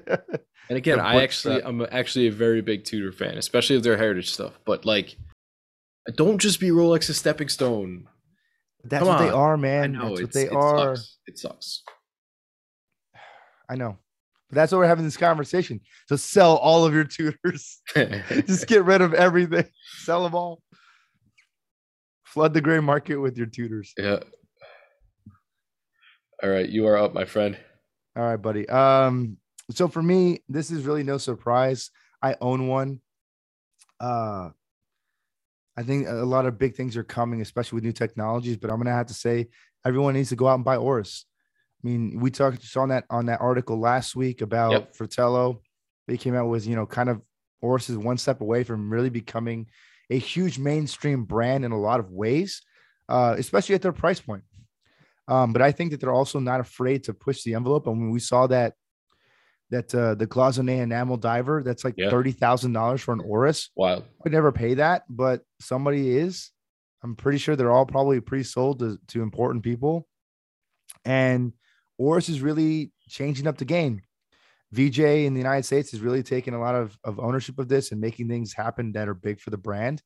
[0.68, 1.68] And again, I actually strap.
[1.68, 4.58] I'm actually a very big Tudor fan, especially of their heritage stuff.
[4.64, 5.16] But like,
[6.16, 8.08] don't just be Rolex's stepping stone.
[8.82, 9.34] That's Come what they on.
[9.34, 9.92] are, I man.
[9.92, 10.96] know That's what they it are.
[10.96, 11.18] Sucks.
[11.26, 11.82] It sucks.
[13.70, 13.96] I know.
[14.48, 15.80] But that's why we're having this conversation.
[16.08, 17.80] So sell all of your Tudors.
[17.94, 19.66] just get rid of everything.
[19.98, 20.62] Sell them all.
[22.24, 23.92] Flood the gray market with your tutors.
[23.96, 24.20] Yeah.
[26.42, 27.56] All right, you are up, my friend.
[28.16, 28.68] All right, buddy.
[28.68, 29.38] Um,
[29.70, 31.90] so for me, this is really no surprise.
[32.22, 33.00] I own one.
[34.00, 34.50] Uh,
[35.76, 38.56] I think a lot of big things are coming, especially with new technologies.
[38.56, 39.48] But I'm gonna have to say,
[39.84, 41.24] everyone needs to go out and buy Oris.
[41.84, 44.94] I mean, we talked just on that on that article last week about Yep.
[44.96, 45.62] Fratello.
[46.08, 47.20] They came out with you know kind of
[47.60, 49.66] Oris is one step away from really becoming
[50.10, 52.62] a huge mainstream brand in a lot of ways,
[53.08, 54.44] uh, especially at their price point.
[55.28, 57.86] Um, but I think that they're also not afraid to push the envelope.
[57.86, 58.74] And when we saw that
[59.70, 62.10] that uh, the Cloisonne enamel diver, that's like Yeah.
[62.10, 63.70] thirty thousand dollars for an Oris.
[63.74, 64.04] Wild.
[64.24, 66.52] I'd never pay that, but somebody is.
[67.02, 70.06] I'm pretty sure they're all probably pre-sold to, to important people.
[71.04, 71.52] And
[71.98, 74.02] Oris is really changing up the game.
[74.72, 77.92] VJ in the United States is really taking a lot of, of ownership of this
[77.92, 80.02] and making things happen that are big for the brand.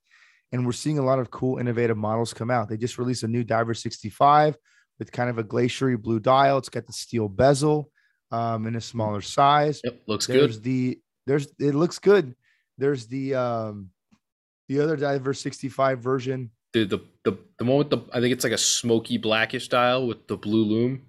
[0.52, 2.68] And we're seeing a lot of cool, innovative models come out.
[2.68, 4.56] They just released a new Diver 65
[5.00, 6.58] with kind of a glaciery blue dial.
[6.58, 7.90] It's got the steel bezel
[8.30, 9.80] um, in a smaller size.
[9.82, 10.62] Yep, looks There's good.
[10.62, 12.36] the there's it looks good.
[12.78, 13.90] There's the um
[14.68, 16.50] the other Diver 65 version.
[16.72, 20.06] The, the the the one with the I think it's like a smoky blackish dial
[20.06, 21.02] with the blue loom.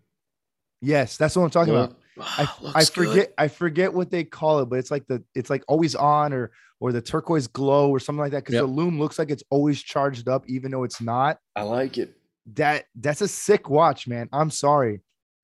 [0.81, 1.95] Yes, that's what I'm talking about.
[2.19, 3.07] I, I looks good.
[3.09, 6.33] forget I forget what they call it, but it's like the it's like always on
[6.33, 8.63] or or the turquoise glow or something like that because Yep.
[8.63, 11.37] the loom looks like it's always charged up even though it's not.
[11.55, 12.17] I like it.
[12.53, 14.29] That that's a sick watch, man.
[14.33, 15.01] I'm sorry.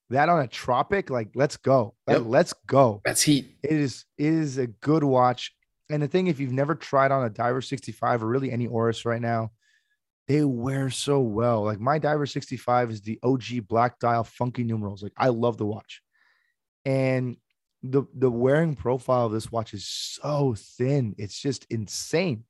[0.09, 1.95] That on a tropic, like let's go.
[2.07, 2.25] Like, Yep.
[2.27, 3.01] let's go.
[3.05, 3.57] That's heat.
[3.63, 5.53] It is it is a good watch.
[5.89, 9.05] And the thing, if you've never tried on a Diver 65 or really any Oris
[9.05, 9.51] right now,
[10.27, 11.63] they wear so well.
[11.63, 15.03] Like my Diver 65 is the OG black dial funky numerals.
[15.03, 16.01] Like I love the watch.
[16.85, 17.37] And
[17.83, 21.15] the the wearing profile of this watch is so thin.
[21.17, 22.43] It's just insane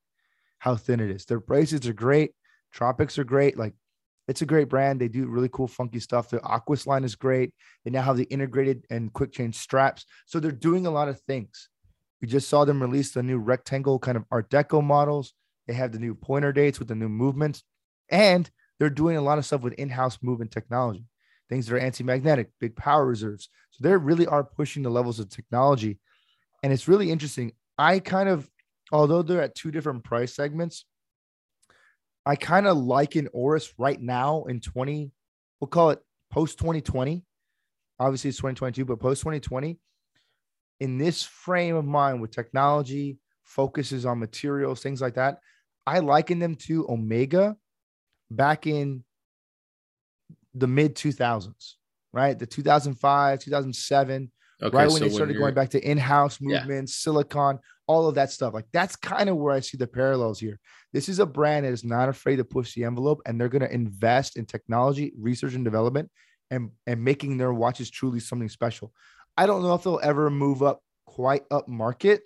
[0.59, 1.25] how thin it is.
[1.25, 2.31] Their bracelets are great.
[2.71, 3.57] Tropics are great.
[3.57, 3.73] Like
[4.27, 4.99] it's a great brand.
[4.99, 6.29] They do really cool, funky stuff.
[6.29, 7.53] The Aquis line is great.
[7.83, 10.05] They now have the integrated and quick change straps.
[10.25, 11.69] So they're doing a lot of things.
[12.21, 15.33] We just saw them release the new rectangle kind of Art Deco models.
[15.67, 17.63] They have the new pointer dates with the new movements,
[18.09, 18.49] and
[18.79, 21.05] they're doing a lot of stuff with in-house movement technology,
[21.49, 23.49] things that are anti-magnetic, big power reserves.
[23.71, 25.99] So they really are pushing the levels of technology,
[26.63, 27.51] and it's really interesting.
[27.77, 28.49] I kind of,
[28.91, 30.85] although they're at two different price segments,
[32.27, 35.09] I kind of liken Oris right now in 20,
[35.61, 35.99] we'll call it
[36.29, 37.23] post 2020.
[37.99, 39.79] Obviously, it's 2022, but post 2020,
[40.81, 45.39] in this frame of mind with technology, focuses on materials, things like that,
[45.87, 47.55] I liken them to Omega
[48.29, 49.05] back in
[50.53, 51.75] the mid 2000s,
[52.11, 52.37] right?
[52.37, 56.59] The 2005, 2007, Okay, right when so they started you're- going back to in-house Yeah.
[56.59, 58.53] movements, silicon, all of that stuff.
[58.53, 60.59] Like that's kind of where I see the parallels here.
[60.93, 63.61] This is a brand that is not afraid to push the envelope, and they're going
[63.61, 66.11] to invest in technology, research, and development,
[66.51, 68.93] and and making their watches truly something special.
[69.37, 72.21] I don't know if they'll ever move up quite up market,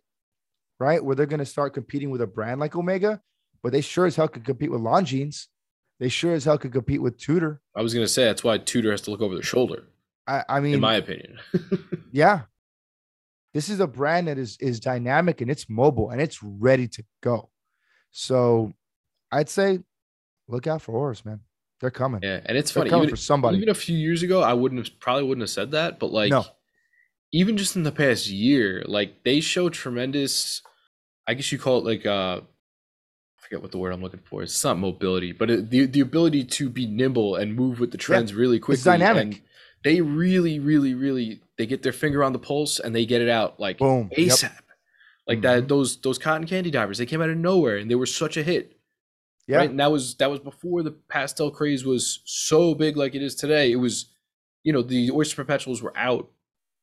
[0.80, 1.03] right?
[1.03, 3.22] Where they're going to start competing with a brand like Omega,
[3.64, 5.47] but they sure as hell could compete with Longines.
[5.99, 7.62] They sure as hell could compete with Tudor.
[7.76, 9.84] I was gonna say that's why Tudor has to look over their shoulder,
[10.26, 11.38] I, I mean, in my opinion.
[12.12, 12.41] Yeah.
[13.54, 17.04] This is a brand that is is dynamic and it's mobile and it's ready to
[17.22, 17.49] go.
[18.12, 18.74] So
[19.32, 19.80] I'd say
[20.47, 21.41] look out for Oris, man.
[21.80, 22.22] They're coming.
[22.24, 22.89] yeah, and it's They're funny.
[22.91, 23.58] coming Even, for somebody.
[23.58, 26.30] even a few years ago, I wouldn't have probably wouldn't have said that, but like
[26.30, 26.45] No.
[27.34, 30.62] even just in the past year, like they show tremendous.
[31.28, 34.43] I guess you call it like uh, I forget what the word I'm looking for.
[34.43, 37.97] It's not mobility, but it, the the ability to be nimble and move with the
[37.97, 38.84] trends really quickly.
[38.84, 39.24] dynamic.
[39.24, 39.41] And
[39.84, 43.30] they really, really, really they get their finger on the pulse and they get it
[43.30, 44.09] out like Boom.
[44.18, 44.30] Yep.
[44.30, 44.51] ASAP.
[45.28, 45.68] Like that, mm-hmm.
[45.68, 48.41] those those cotton candy divers, they came out of nowhere and they were such a
[48.41, 48.78] hit.
[49.47, 49.57] Yeah.
[49.57, 49.70] Right.
[49.70, 53.36] And that was that was before the pastel craze was so big like it is
[53.36, 53.72] today.
[53.72, 54.07] It was,
[54.64, 56.30] you know, the oyster perpetuals were out,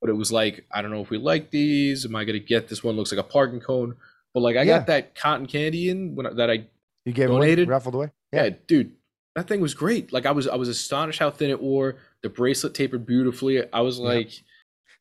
[0.01, 2.07] but it was like, I don't know if we like these.
[2.07, 2.95] Am I gonna get this one?
[2.95, 3.97] Looks like a parking cone.
[4.33, 4.79] But like I Yeah.
[4.79, 6.67] got that cotton candy in when I, that I
[7.05, 7.69] You gave it away, Donated?
[7.69, 8.11] raffled away.
[8.33, 8.51] yeah.
[8.69, 8.93] dude,
[9.35, 10.13] that thing was great.
[10.13, 11.97] Like I was I was astonished how thin it wore.
[12.23, 13.71] The bracelet tapered beautifully.
[13.73, 14.05] I was Yep.
[14.07, 14.43] like,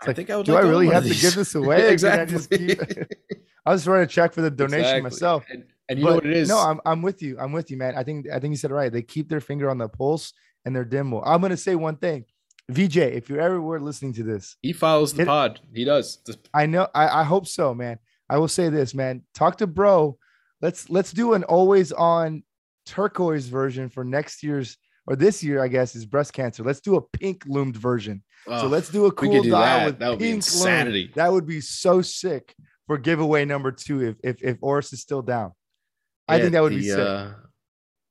[0.01, 0.45] I like, think I would.
[0.45, 1.77] Do like I really have to give this away?
[1.77, 2.37] Or can I exactly.
[2.37, 2.81] just keep-
[3.65, 5.01] I was writing a check for the donation Exactly.
[5.01, 5.43] myself.
[5.49, 6.47] And, and you know what it is?
[6.49, 7.37] No, I'm I'm with you.
[7.39, 7.95] I'm with you, man.
[7.95, 8.91] I think I think you said it right.
[8.91, 10.33] They keep their finger on the pulse
[10.65, 11.23] and they're dimble.
[11.25, 12.25] I'm gonna say one thing.
[12.69, 15.59] VJ, if you're ever listening to this, he follows the It- pod.
[15.73, 16.19] He does.
[16.53, 17.99] I know I, I hope so, man.
[18.29, 19.23] I will say this, man.
[19.33, 20.17] Talk to bro.
[20.61, 22.43] Let's let's do an always on
[22.85, 24.77] turquoise version for next year's
[25.07, 26.63] or this year, I guess, is breast cancer.
[26.63, 28.21] Let's do a pink loomed version.
[28.45, 29.85] so oh, let's do a cool do dial that.
[29.85, 30.37] with That would be pink loom.
[30.37, 31.11] insanity.
[31.15, 32.53] That would be so sick
[32.85, 35.53] for giveaway number two if if if Oris is still down.
[36.27, 36.99] I think that would be the, sick.
[36.99, 37.31] uh,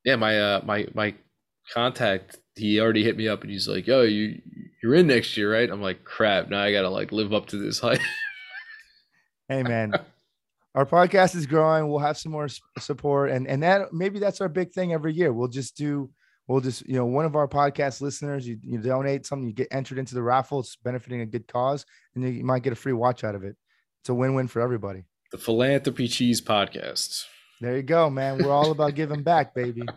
[0.04, 1.14] yeah, my uh my my
[1.72, 4.40] contact he already hit me up and he's like, "Yo, you
[4.82, 7.58] you're in next year, right?" I'm like, "Crap, now I gotta like live up to
[7.58, 8.00] this hype."
[9.48, 9.92] hey man,
[10.74, 11.88] our podcast is growing.
[11.88, 15.32] We'll have some more support, and and that maybe that's our big thing every year.
[15.32, 16.10] We'll just do.
[16.48, 19.68] We'll just, you know, one of our podcast listeners, you, you donate something, you get
[19.72, 20.60] entered into the raffle.
[20.60, 21.84] It's benefiting a good cause,
[22.14, 23.56] and you, you might get a free watch out of it.
[24.02, 25.04] It's a win-win for everybody.
[25.32, 27.24] The Philanthropy Cheese Podcast.
[27.60, 28.38] There you go, man.
[28.38, 29.82] We're all about giving back, baby.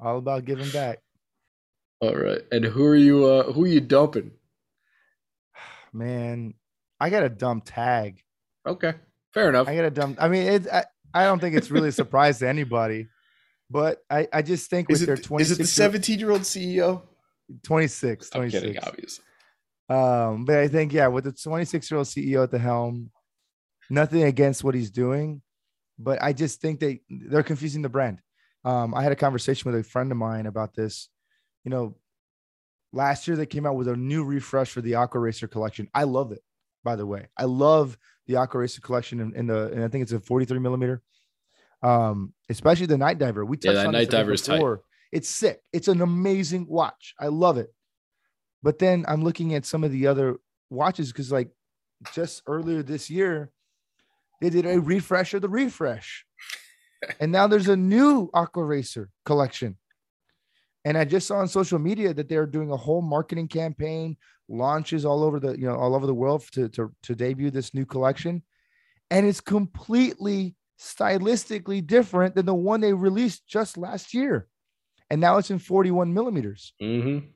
[0.00, 1.00] All about giving back.
[2.00, 2.42] All right.
[2.52, 4.30] And who are you uh who are you dumping?
[5.92, 6.54] Man,
[7.00, 8.22] I got a dumb tag.
[8.66, 8.94] Okay.
[9.34, 9.66] Fair enough.
[9.66, 12.38] I got a dumb I mean it I, I don't think it's really a surprise
[12.38, 13.08] to anybody.
[13.70, 16.30] But I, I just think is with it, their 26 is it the 17 year
[16.30, 17.02] old CEO?
[17.62, 18.62] 26, I'm 26.
[18.62, 19.24] kidding, obviously.
[19.88, 23.10] Um, but I think, yeah, with the 26 year old CEO at the helm,
[23.90, 25.42] nothing against what he's doing,
[25.98, 28.20] but I just think they they're confusing the brand.
[28.64, 31.08] Um, I had a conversation with a friend of mine about this.
[31.64, 31.96] You know,
[32.92, 35.88] last year they came out with a new refresh for the Aquaracer collection.
[35.94, 36.42] I love it,
[36.84, 37.28] by the way.
[37.36, 37.96] I love
[38.26, 41.02] the Aquaracer collection in, in the, and I think it's a 43 millimeter.
[41.82, 43.44] Um, especially the Night Diver.
[43.44, 44.62] We Yeah, touched that on Night Diver is tight.
[45.12, 45.60] It's sick.
[45.72, 47.14] It's an amazing watch.
[47.18, 47.72] I love it.
[48.62, 50.36] But then I'm looking at some of the other
[50.70, 51.50] watches because, like,
[52.12, 53.50] just earlier this year,
[54.40, 56.24] they did a refresh of the refresh.
[57.20, 59.76] and now there's a new Aquaracer collection.
[60.84, 64.16] And I just saw on social media that they're doing a whole marketing campaign,
[64.48, 67.74] launches all over the, you know, all over the world to, to, to debut this
[67.74, 68.42] new collection.
[69.10, 74.46] And it's completely stylistically different than the one they released just last year.
[75.10, 76.72] And now it's in 41 millimeters.
[76.80, 77.26] Mm-hmm.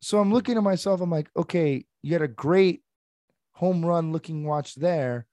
[0.00, 2.82] So I'm looking at myself, I'm like, okay, you had a great
[3.52, 5.26] home run looking watch there.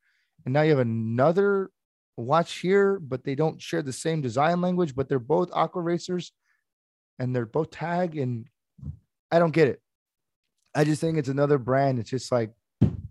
[0.46, 1.70] And now you have another
[2.16, 6.32] watch here, but they don't share the same design language, but they're both Aquaracers
[7.18, 8.18] and they're both tag.
[8.18, 8.48] And
[9.32, 9.82] I don't get it.
[10.76, 12.00] I just think it's another brand.
[12.00, 12.52] It's just like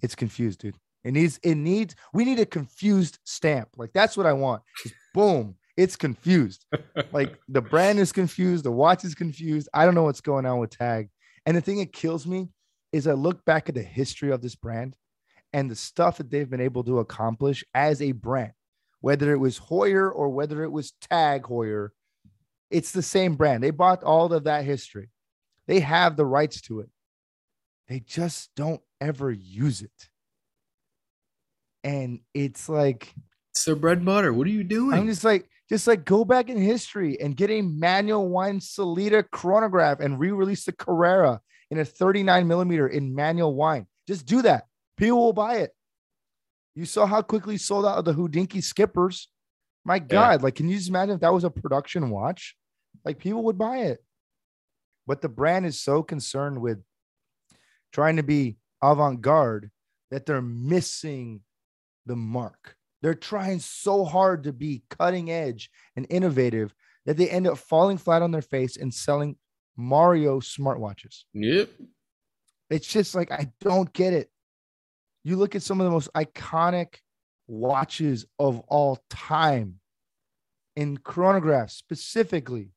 [0.01, 0.77] it's confused, dude.
[1.05, 3.71] It needs, it needs, we need a confused stamp.
[3.77, 4.63] Like that's what I want.
[4.83, 6.67] Just boom, it's confused.
[7.13, 9.69] like the brand is confused, the watch is confused.
[9.73, 11.09] I don't know what's going on with tag.
[11.47, 12.49] And the thing that kills me
[12.93, 14.97] is I look back at the history of this brand
[15.53, 18.53] and the stuff that they've been able to accomplish as a brand,
[19.01, 21.91] whether it was Heuer or whether it was Tag Heuer,
[22.71, 23.63] it's the same brand.
[23.63, 25.09] They bought all of that history.
[25.67, 26.91] They have the rights to it.
[27.89, 30.09] They just don't ever use it.
[31.89, 33.15] And it's like,
[33.53, 34.31] It's their bread and butter.
[34.35, 34.99] What are you doing?
[34.99, 39.25] I'm just like, just like go back in history and get a manual wind Sellita
[39.33, 43.87] chronograph and re-release the Carrera in a 39 millimeter in manual wind.
[44.07, 44.65] Just do that.
[44.99, 45.71] People will buy it.
[46.75, 49.29] You saw how quickly sold out of the Hodinkee skippers.
[49.83, 52.55] My God, like, can you just imagine if that was a production watch?
[53.03, 54.05] Like, people would buy it.
[55.07, 56.83] But the brand is so concerned with
[57.95, 59.71] trying to be avant-garde
[60.11, 61.41] that they're missing
[62.09, 62.75] the mark.
[63.01, 66.75] They're trying so hard to be cutting edge and innovative
[67.07, 69.37] that they end up falling flat on their face and selling
[69.77, 71.23] Mario smartwatches.
[71.33, 71.71] yep.
[72.71, 74.29] It's just like I don't get it.
[75.25, 76.97] You look at some of the most iconic
[77.47, 79.77] watches of all time
[80.77, 82.73] in chronographs, specifically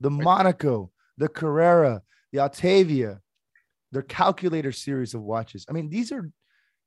[0.00, 2.02] the Monaco, the Carrera,
[2.32, 3.20] the Autavia,
[3.92, 5.64] their calculator series of watches.
[5.68, 6.30] I mean, these are,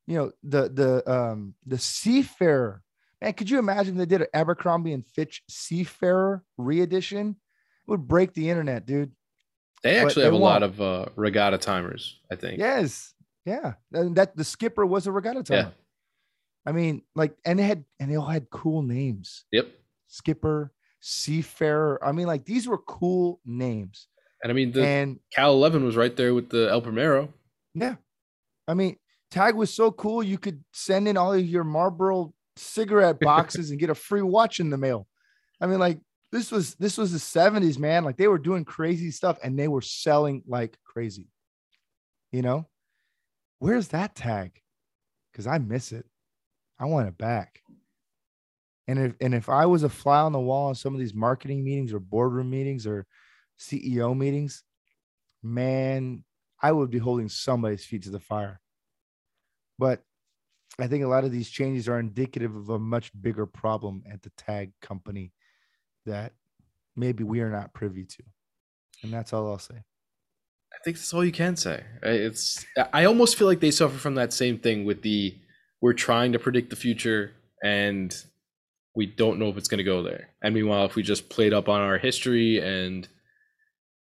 [0.07, 2.81] you know, the the um the Seafarer.
[3.21, 7.29] Man, could you imagine they did an Abercrombie and Fitch Seafarer re-edition?
[7.87, 9.11] It would break the internet, dude.
[9.83, 10.73] They actually they have a lot won't.
[10.73, 12.59] of uh, regatta timers, I think.
[12.59, 13.13] Yes.
[13.45, 13.73] Yeah.
[13.93, 15.69] And that the skipper was a regatta timer Yeah.
[16.65, 19.45] I mean, like, and they had and they all had cool names.
[19.51, 19.69] Yep.
[20.07, 22.03] Skipper, Seafarer.
[22.03, 24.07] I mean, like these were cool names.
[24.43, 27.33] And I mean, the and Cal 11 was right there with the El Primero.
[27.73, 27.95] yeah,
[28.67, 28.97] I mean,
[29.29, 30.23] Tag was so cool.
[30.23, 34.59] You could send in all of your Marlboro cigarette boxes and get a free watch
[34.59, 35.07] in the mail.
[35.59, 35.99] I mean, like
[36.31, 38.03] this was this was the 70s, man.
[38.03, 41.27] Like they were doing crazy stuff and they were selling like crazy.
[42.31, 42.67] You know,
[43.59, 44.61] where's that tag?
[45.31, 46.05] Because I miss it.
[46.79, 47.61] I want it back.
[48.87, 51.13] And if and if I was a fly on the wall in some of these
[51.13, 53.05] marketing meetings or boardroom meetings or
[53.59, 54.63] CEO meetings,
[55.43, 56.23] man,
[56.61, 58.61] I would be holding somebody's feet to the fire.
[59.79, 60.01] But
[60.79, 64.21] I think a lot of these changes are indicative of a much bigger problem at
[64.21, 65.33] the tag company
[66.05, 66.33] that
[66.95, 68.23] maybe we are not privy to.
[69.03, 69.75] And that's all I'll say.
[69.75, 71.83] I think that's all you can say.
[72.03, 75.35] It's I almost feel like they suffer from that same thing with the
[75.81, 78.15] we're trying to predict the future and
[78.95, 80.29] we don't know if it's going to go there.
[80.41, 83.07] And meanwhile, if we just played up on our history and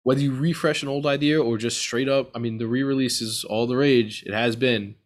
[0.03, 3.45] whether you refresh an old idea or just straight up, I mean, the re-release is
[3.45, 4.23] all the rage.
[4.27, 4.97] It has been.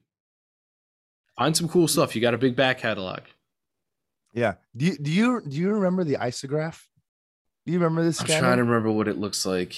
[1.39, 2.17] Find some cool stuff.
[2.17, 3.21] You got a big back catalog.
[4.35, 4.55] Yeah.
[4.77, 6.83] Do you do you do you remember the isograph?
[7.65, 8.21] Do you remember this?
[8.21, 8.41] I'm scanner?
[8.41, 9.75] trying to remember what it looks like.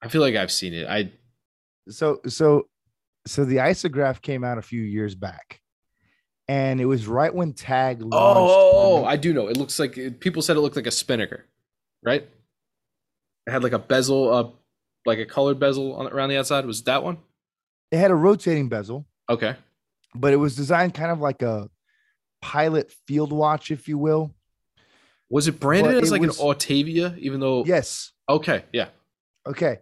[0.00, 0.86] I feel like I've seen it.
[0.88, 1.12] I
[1.88, 2.68] so so
[3.26, 5.60] so the isograph came out a few years back
[6.50, 9.48] and it was right when tag oh, launched oh, oh, on- I do know.
[9.48, 11.44] It looks like people said it looked like a spinnaker,
[12.02, 12.26] right?
[13.46, 14.48] It had like a bezel, uh,
[15.06, 16.66] like a colored bezel on around the outside.
[16.66, 17.18] Was that one?
[17.90, 19.56] it had a rotating bezel Okay.
[20.14, 21.68] But it was designed kind of like a
[22.42, 24.34] pilot field watch if you will
[25.28, 27.16] Was it branded But as it like was- an Autavia?
[27.18, 28.88] Even though, yes Okay, yeah.
[29.46, 29.78] okay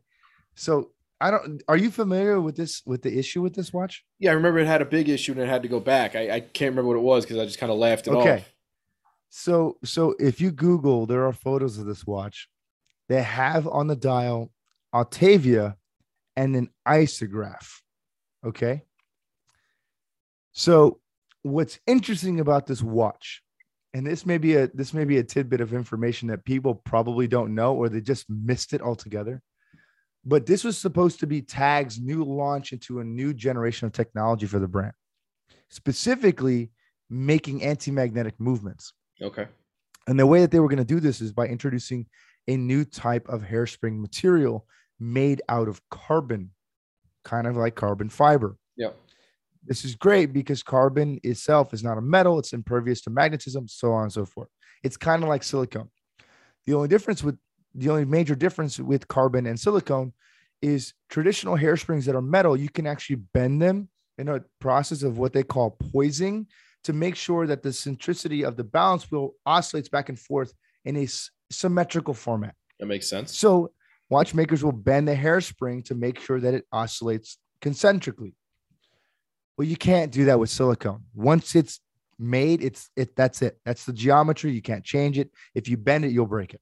[0.55, 4.31] so i don't are you familiar with this with the issue with this watch Yeah,
[4.31, 6.14] I remember it had a big issue and it had to go back.
[6.16, 8.37] I, I can't remember what it was because I just kind of laughed it Okay.
[8.39, 8.53] off.
[9.29, 12.49] so so if you google there are photos of this watch
[13.09, 14.51] they have on the dial
[14.95, 15.74] Autavia
[16.37, 17.81] and an isograph
[18.45, 18.83] okay
[20.59, 20.99] so
[21.43, 23.43] what's interesting about this watch
[23.95, 27.29] and this may be a this may be a tidbit of information that people probably
[27.29, 29.41] don't know or they just missed it altogether
[30.25, 34.47] but this was supposed to be tag's new launch into a new generation of technology
[34.47, 34.93] for the brand
[35.71, 36.71] specifically
[37.09, 38.93] making anti-magnetic movements
[39.23, 39.47] Okay.
[40.09, 42.07] and the way that they were going to do this is by introducing
[42.49, 44.67] a new type of hairspring material
[44.99, 46.51] made out of carbon,
[47.25, 48.57] kind of like carbon fiber.
[48.77, 48.97] Yep.
[49.65, 53.93] This is great because carbon itself is not a metal, it's impervious to magnetism, so
[53.93, 54.49] on and so forth.
[54.83, 55.91] It's kind of like silicone.
[56.67, 57.39] The only difference with
[57.75, 60.13] the only major difference with carbon and silicone
[60.63, 65.19] is traditional hairsprings that are metal, you can actually bend them in a process of
[65.19, 66.47] what they call poising
[66.85, 70.53] to make sure that the centricity of the balance wheel oscillates back and forth
[70.85, 72.55] in a s- symmetrical format.
[72.81, 73.37] That makes sense.
[73.37, 73.73] So
[74.11, 78.35] watchmakers will bend the hairspring to make sure that it oscillates concentrically.
[79.59, 81.03] Well, you can't do that with silicone.
[81.15, 81.81] Once it's
[82.17, 83.59] made, it's it that's it.
[83.65, 84.53] That's the geometry.
[84.53, 85.33] You can't change it.
[85.53, 86.61] If you bend it, you'll break it.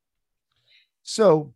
[1.03, 1.53] So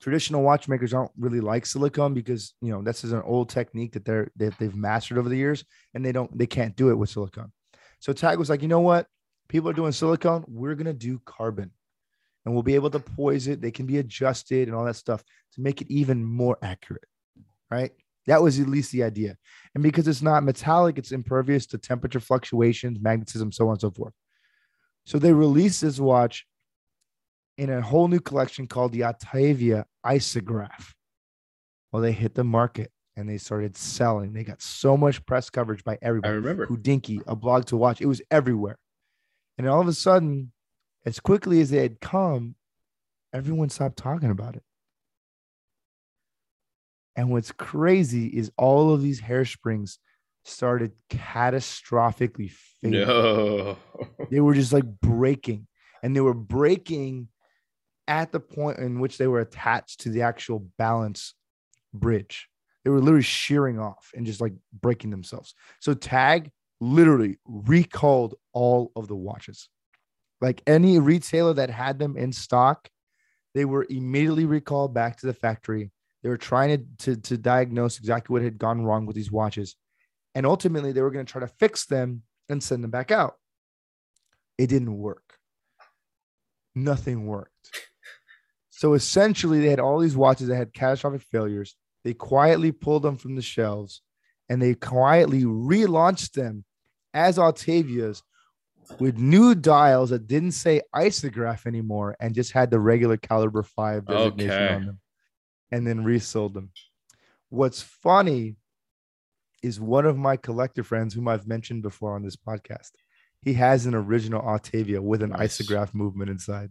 [0.00, 4.06] traditional watchmakers don't really like silicone because you know this is an old technique that
[4.06, 7.10] they're that they've mastered over the years and they don't they can't do it with
[7.10, 7.52] silicone.
[8.00, 9.06] So Tag was like, you know what?
[9.48, 10.44] People are doing silicone.
[10.48, 11.72] We're gonna do carbon
[12.46, 13.60] and we'll be able to poise it.
[13.60, 15.22] They can be adjusted and all that stuff
[15.52, 17.04] to make it even more accurate.
[17.70, 17.92] Right.
[18.28, 19.36] That was at least the idea.
[19.74, 23.90] And because it's not metallic, it's impervious to temperature fluctuations, magnetism, so on and so
[23.90, 24.12] forth.
[25.06, 26.46] So they released this watch
[27.56, 30.92] in a whole new collection called the Autavia Isograph.
[31.90, 34.34] Well, they hit the market and they started selling.
[34.34, 36.32] They got so much press coverage by everybody.
[36.32, 36.66] I remember.
[36.66, 38.02] Hodinkee, a blog to watch.
[38.02, 38.78] It was everywhere.
[39.56, 40.52] And all of a sudden,
[41.06, 42.56] as quickly as they had come,
[43.32, 44.62] everyone stopped talking about it.
[47.18, 49.98] And what's crazy is all of these hairsprings
[50.44, 53.06] started catastrophically failing.
[53.06, 53.76] No.
[54.30, 55.66] They were just like breaking,
[56.00, 57.26] and they were breaking
[58.06, 61.34] at the point in which they were attached to the actual balance
[61.92, 62.48] bridge.
[62.84, 65.54] They were literally shearing off and just like breaking themselves.
[65.80, 69.68] So Tag literally recalled all of the watches.
[70.40, 72.88] Like any retailer that had them in stock,
[73.56, 75.90] they were immediately recalled back to the factory.
[76.22, 79.76] They were trying to, to, to diagnose exactly what had gone wrong with these watches.
[80.34, 83.34] And ultimately, they were going to try to fix them and send them back out.
[84.56, 85.34] It didn't work.
[86.74, 87.52] Nothing worked.
[88.70, 91.74] So essentially, they had all these watches that had catastrophic failures.
[92.04, 94.02] They quietly pulled them from the shelves
[94.48, 96.64] and they quietly relaunched them
[97.12, 98.22] as Autavia's
[99.00, 104.06] with new dials that didn't say isograph anymore and just had the regular caliber five
[104.06, 104.74] designation Okay.
[104.74, 104.98] on them
[105.70, 106.70] and then resold them.
[107.50, 108.56] What's funny
[109.62, 112.90] is one of my collector friends, whom I've mentioned before on this podcast,
[113.42, 115.58] he has an original Autavia with an Nice.
[115.58, 116.70] isograph movement inside,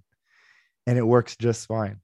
[0.85, 2.01] and it works just fine.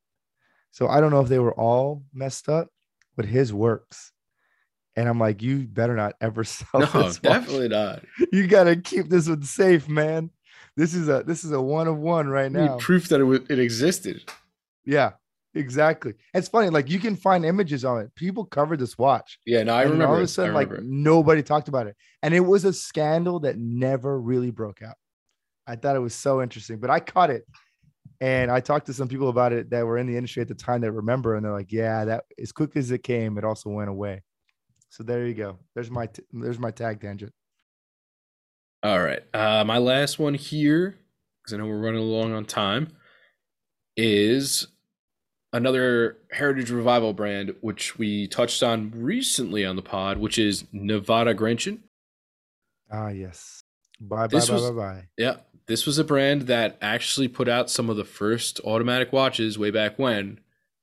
[0.71, 2.67] So I don't know if they were all messed up,
[3.15, 4.11] but his works.
[4.95, 6.93] And I'm like, you better not ever sell no, this.
[6.93, 7.21] watch.
[7.21, 8.03] definitely not.
[8.31, 10.31] You gotta keep this one safe, man.
[10.75, 12.77] This is a this is a one of one right now.
[12.77, 14.23] proof that it, it existed.
[14.85, 15.11] Yeah,
[15.55, 16.13] exactly.
[16.33, 18.13] It's funny, like you can find images on it.
[18.15, 19.39] People covered this watch.
[19.45, 20.13] Yeah, no, I and remember.
[20.13, 21.95] all of a sudden, like nobody talked about it.
[22.21, 24.95] And it was a scandal that never really broke out.
[25.67, 27.43] I thought it was so interesting, but I caught it.
[28.21, 30.55] And I talked to some people about it that were in the industry at the
[30.55, 33.69] time that remember, and they're like, "Yeah, that as quick as it came, it also
[33.69, 34.21] went away."
[34.89, 35.59] So there you go.
[35.73, 37.33] There's my t- there's my tag tangent.
[38.83, 39.23] All right.
[39.33, 40.99] Uh, my last one here
[41.43, 42.89] because I know we're running along on time,
[43.97, 44.67] is
[45.53, 51.33] another Heritage Revival brand, which we touched on recently on the pod, which is Nivada
[51.35, 51.79] Grenchen.
[52.91, 53.63] Ah, yes.
[54.01, 55.07] Bye, bye, This bye, was- bye, bye.
[55.17, 55.37] Yeah,
[55.67, 59.71] this was a brand that actually put out some of the first automatic watches way
[59.71, 60.39] back when,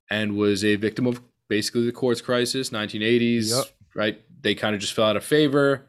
[0.08, 3.50] and was a victim of basically the quartz crisis, 1980s.
[3.50, 3.64] Yep.
[3.94, 5.84] Right, they kind of just fell out of favor,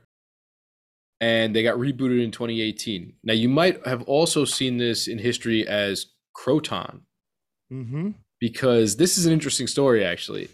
[1.19, 3.13] and they got rebooted in 2018.
[3.23, 7.01] Now you might have also seen this in history as Croton,
[7.71, 8.09] Mm-hmm.
[8.41, 10.49] Because this is an interesting story actually.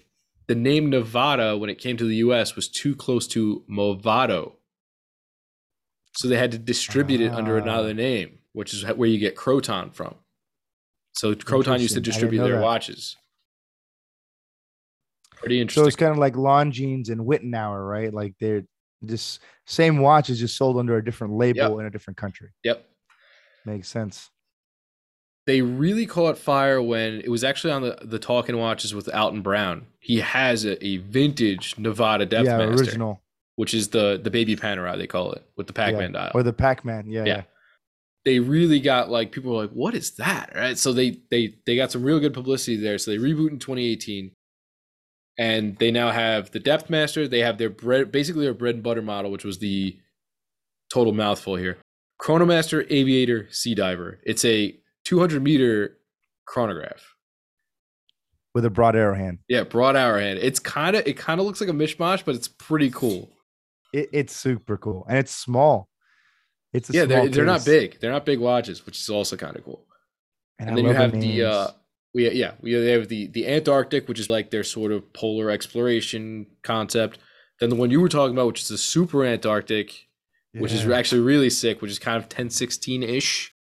[0.48, 4.54] The name Nivada, when it came to the U.S., was too close to Movado,
[6.16, 7.62] so they had to distribute it under Ah.
[7.64, 10.16] another name, which is where you get Croton from.
[11.14, 12.00] So Croton used to Interesting.
[12.00, 12.64] I didn't distribute their that.
[12.64, 13.16] watches.
[15.36, 15.84] Pretty interesting.
[15.84, 18.14] So it's kind of like Longines and Wittnauer, right?
[18.14, 18.64] Like they're
[19.06, 22.50] just same watch is just sold under a different label in a different country.
[22.64, 22.88] yep.
[23.66, 24.30] Makes sense.
[25.48, 29.41] They really caught fire when it was actually on the the Talking Watches with Alton
[29.41, 29.88] Brown.
[30.00, 33.22] He has a, a vintage Nivada Depth yeah, Master, original.
[33.56, 36.32] which is the the baby Panerai they call it with the Pac-Man dial.
[36.36, 37.10] Or the Pac-Man.
[37.10, 37.26] Yeah, Yeah.
[37.26, 37.43] yeah.
[38.26, 40.78] they really got like people were like, "What is that?" Right?
[40.78, 42.98] So they they they got some real good publicity there.
[42.98, 44.32] So they reboot in 2018,
[45.38, 47.26] and they now have the Depth Master.
[47.26, 49.98] They have their bread, basically their bread and butter model, which was the
[50.91, 51.78] total mouthful here.
[52.22, 54.20] Chronomaster Aviator Sea Diver.
[54.24, 54.78] It's a
[55.08, 55.97] 200 meter
[56.45, 57.16] chronograph.
[58.53, 59.39] With a broad arrow hand.
[59.47, 60.39] Yeah, broad hour hand.
[60.39, 63.32] It's kind of it kind of looks like a mishmash, but it's pretty cool.
[63.93, 65.05] It, it's super cool.
[65.08, 65.89] And it's small.
[66.74, 67.99] It's a yeah, they're they're not big.
[67.99, 69.86] They're not big watches, which is also kind of cool.
[70.60, 71.43] And, and then you have the names.
[71.43, 71.72] uh
[72.14, 75.49] we yeah we they have the the antarctic which is like their sort of polar
[75.51, 77.20] exploration concept
[77.60, 80.08] then the one you were talking about which is the super antarctic
[80.53, 83.53] which is actually really sick which is kind of 1016-ish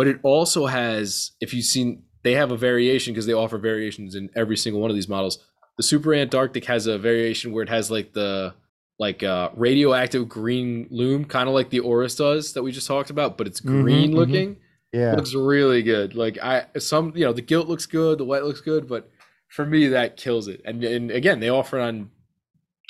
[0.00, 1.88] but it also has if you've seen
[2.24, 5.34] they have a variation because they offer variations in every single one of these models
[5.78, 8.54] the super antarctic has a variation where it has like the
[8.98, 13.10] like uh radioactive green lume kind of like the oris does that we just talked
[13.10, 14.14] about but it's Mhm, green mhm.
[14.20, 14.56] looking
[14.92, 15.14] yeah.
[15.14, 16.14] looks really good.
[16.16, 19.08] Like I some you know the gilt looks good, the white looks good, but
[19.48, 20.60] for me that kills it.
[20.64, 22.10] And and again, they offer on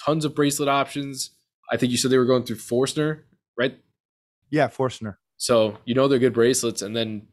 [0.05, 1.31] tons of bracelet options.
[1.71, 3.25] I think you said they were going through Forstner,
[3.59, 3.75] right?
[4.51, 5.19] Yeah, Forstner.
[5.41, 7.27] So you know they're good bracelets, and then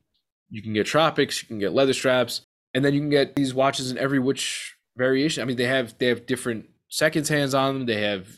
[0.49, 2.41] you can get tropics, you can get leather straps,
[2.73, 5.41] and then you can get these watches in every which variation.
[5.41, 7.85] I mean, they have they have different seconds hands on them.
[7.85, 8.29] They have,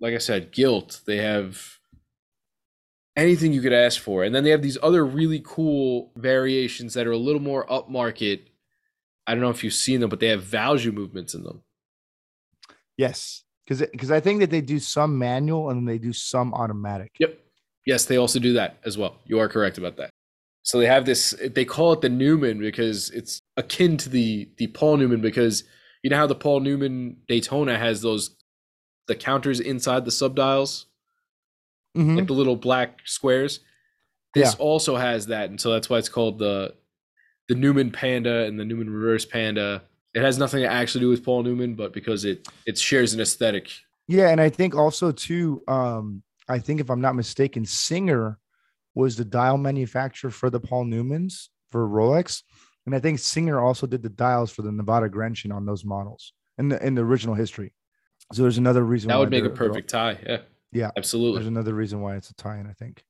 [0.00, 1.02] like I said, gilt.
[1.06, 1.78] They have
[3.16, 7.06] anything you could ask for, and then they have these other really cool variations that
[7.06, 8.40] are a little more upmarket.
[9.28, 11.62] I don't know if you've seen them, but they have Valjoux movements in them.
[12.96, 13.44] Yes.
[13.64, 17.12] Because because I think that they do some manual and then they do some automatic.
[17.20, 17.38] Yep.
[17.86, 19.16] Yes, they also do that as well.
[19.26, 20.10] You are correct about that.
[20.62, 21.34] So they have this.
[21.54, 25.64] They call it the Newman because it's akin to the the Paul Newman because
[26.02, 28.36] you know how the Paul Newman Daytona has those
[29.08, 30.84] the counters inside the subdials,
[31.96, 32.16] Mhm.
[32.16, 33.60] like the little black squares.
[34.34, 36.74] This also has that, and so that's why it's called the
[37.48, 39.82] the Newman Panda and the Newman Reverse Panda.
[40.14, 43.20] It has nothing to actually do with Paul Newman, but because it it shares an
[43.20, 43.70] aesthetic.
[44.06, 46.22] Yeah, and I think also too, um,
[46.52, 48.38] I think if I'm not mistaken, Singer
[48.94, 52.42] was the dial manufacturer for the Paul Newmans for Rolex,
[52.84, 56.34] and I think Singer also did the dials for the Nivada Grenchen on those models
[56.58, 57.72] in the in the original history.
[58.32, 60.18] So there's another reason That would make a perfect tie.
[60.26, 60.38] Yeah.
[60.72, 60.90] Yeah.
[60.96, 61.38] Absolutely.
[61.38, 62.66] There's another reason why it's a tie-in.
[62.66, 63.02] I think.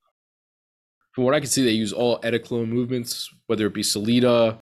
[1.12, 4.58] from what I can see, they use all ETA clone movements, whether it be Sellita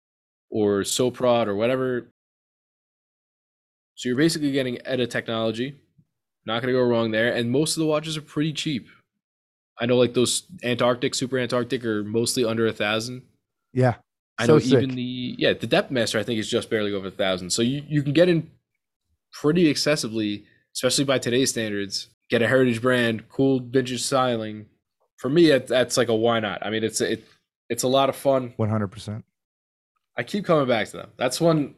[0.49, 2.11] or Soprod or whatever.
[3.95, 5.79] So you're basically getting ETA technology.
[6.45, 7.33] Not going to go wrong there.
[7.33, 8.87] And most of the watches are pretty cheap.
[9.79, 13.23] I know like those Antarctic, Super Antarctic are mostly under a thousand.
[13.73, 13.95] Yeah.
[14.37, 14.73] I So know sick.
[14.83, 17.51] even the yeah the Depth Master I think is just barely over a thousand.
[17.51, 18.49] So you, you can get in
[19.33, 22.09] pretty accessibly, especially by today's standards.
[22.29, 24.67] Get a heritage brand, cool vintage styling.
[25.17, 26.65] For me, that, that's like a why not.
[26.65, 27.23] I mean, it's it
[27.69, 28.53] it's a lot of fun.
[28.57, 29.25] One hundred percent.
[30.17, 31.09] I keep coming back to them.
[31.17, 31.75] That's one.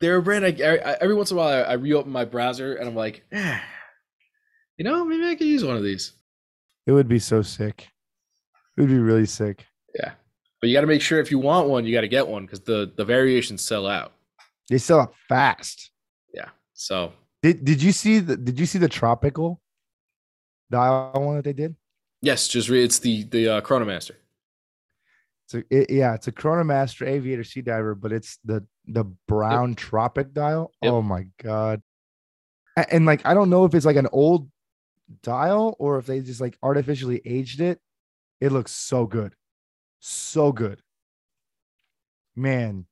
[0.00, 0.44] They're a brand.
[0.44, 3.24] I, I every once in a while I, I reopen my browser and I'm like,
[3.32, 3.58] eh,
[4.82, 6.10] you know, maybe I could use one of these.
[6.88, 7.88] It would be so sick.
[8.76, 9.64] It would be really sick.
[9.94, 10.10] Yeah,
[10.60, 12.46] but you got to make sure if you want one, you got to get one
[12.46, 14.12] because the the variations sell out.
[14.68, 15.92] They sell out fast.
[16.34, 17.12] Yeah, so
[17.44, 19.60] Did Did you see the Did you see the tropical
[20.68, 21.76] dial one that they did?
[22.20, 24.16] yes, just re- it's the the uh, Chronomaster.
[25.44, 29.76] It's a, it, yeah, it's a Chronomaster Aviator Sea Diver, but it's the the brown
[29.76, 30.72] tropic dial.
[30.82, 30.92] Yep.
[30.92, 31.82] Oh my god!
[32.76, 34.48] A- And, like, I don't know if it's like an old
[35.22, 37.80] dial or if they just like artificially aged it.
[38.40, 39.34] It looks so good,
[40.00, 40.82] So good.
[42.34, 42.86] Man.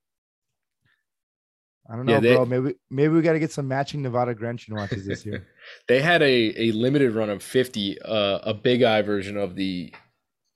[1.90, 2.44] I don't know, Yeah, they- bro.
[2.46, 5.44] Maybe maybe we got to get some matching Nivada Grenchen watches this year.
[5.88, 9.92] they had a, a limited run of 50 uh, a big eye version of the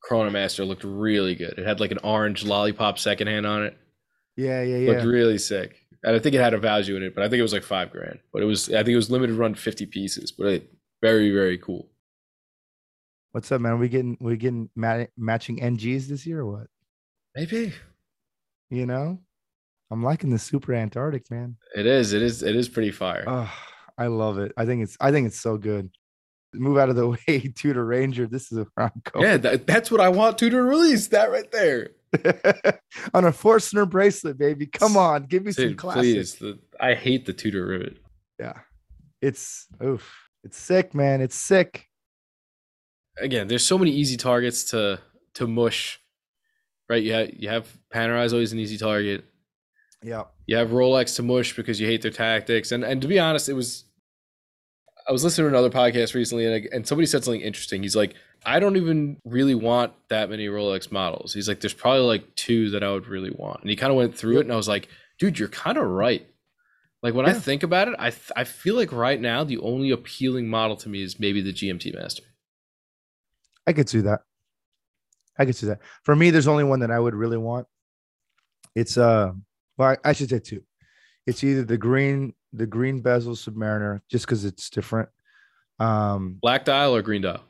[0.08, 3.74] chronomaster looked really good it had like an orange lollipop second hand on it
[4.36, 4.90] yeah, yeah, yeah.
[4.90, 7.38] looked really sick and i think it had a Valjoux in it but i think
[7.38, 9.86] it was like five grand but it was i think it was limited run 50
[9.86, 10.70] pieces but it,
[11.04, 11.90] very very cool
[13.32, 13.80] What's up, man?
[13.80, 16.66] We getting we getting ma- matching NGs this year or what?
[17.34, 17.72] maybe
[18.70, 19.18] You know,
[19.90, 21.56] I'm liking the Super Antarctic, man.
[21.74, 23.52] it is it is it is pretty fire Oh,
[23.98, 24.52] I love it.
[24.56, 25.90] I think it's I think it's so good.
[26.54, 28.26] Move out of the way, Tudor Ranger.
[28.28, 29.26] This is where I'm going.
[29.26, 31.90] yeah that, that's what i want to to release that right there
[33.14, 34.66] on a Forstner bracelet, baby.
[34.66, 36.04] Come on, give me some Dude, classics.
[36.04, 37.96] please the, i hate the tudor rivet
[38.38, 38.58] Yeah,
[39.20, 40.08] it's oof,
[40.44, 41.20] it's sick, man.
[41.20, 41.88] It's sick.
[43.18, 45.00] again, there's so many easy targets to
[45.34, 46.00] to mush.
[46.88, 47.02] Right?
[47.02, 49.24] You have you have Panerai always an easy target.
[50.02, 52.72] Yeah, You have Rolex to mush because you hate their tactics.
[52.72, 53.84] And and to be honest, it was
[55.08, 57.82] I was listening to another podcast recently and, and somebody said something interesting.
[57.82, 58.14] He's like,
[58.44, 61.32] I don't even really want that many Rolex models.
[61.34, 63.60] He's like, there's probably like two that I would really want.
[63.60, 64.88] And he kind of went through it and I was like,
[65.18, 66.26] dude, you're kind of right.
[67.04, 69.90] Like when I think about it, I th- I feel like right now the only
[69.90, 72.22] appealing model to me is maybe the GMT Master.
[73.66, 74.22] I could see that.
[75.38, 75.80] I could see that.
[76.02, 77.66] For me, there's only one that I would really want.
[78.74, 79.32] It's uh,
[79.76, 80.62] well, I, I should say two.
[81.26, 85.10] It's either the green, the green bezel Submariner, just because it's different.
[85.78, 87.44] Um, Black dial or green dial?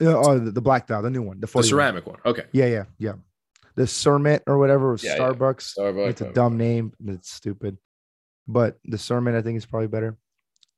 [0.00, 2.18] yeah, oh, the, the black dial, the new one, the, The ceramic one.
[2.26, 2.46] Okay.
[2.50, 3.12] Yeah, yeah, yeah.
[3.76, 5.18] The Kermit or whatever, Yeah, yeah.
[5.20, 5.78] Starbucks.
[5.78, 6.08] Starbucks.
[6.08, 6.92] It's a dumb name.
[7.06, 7.78] It's stupid.
[8.48, 10.16] But the Kermit, I think, is probably better.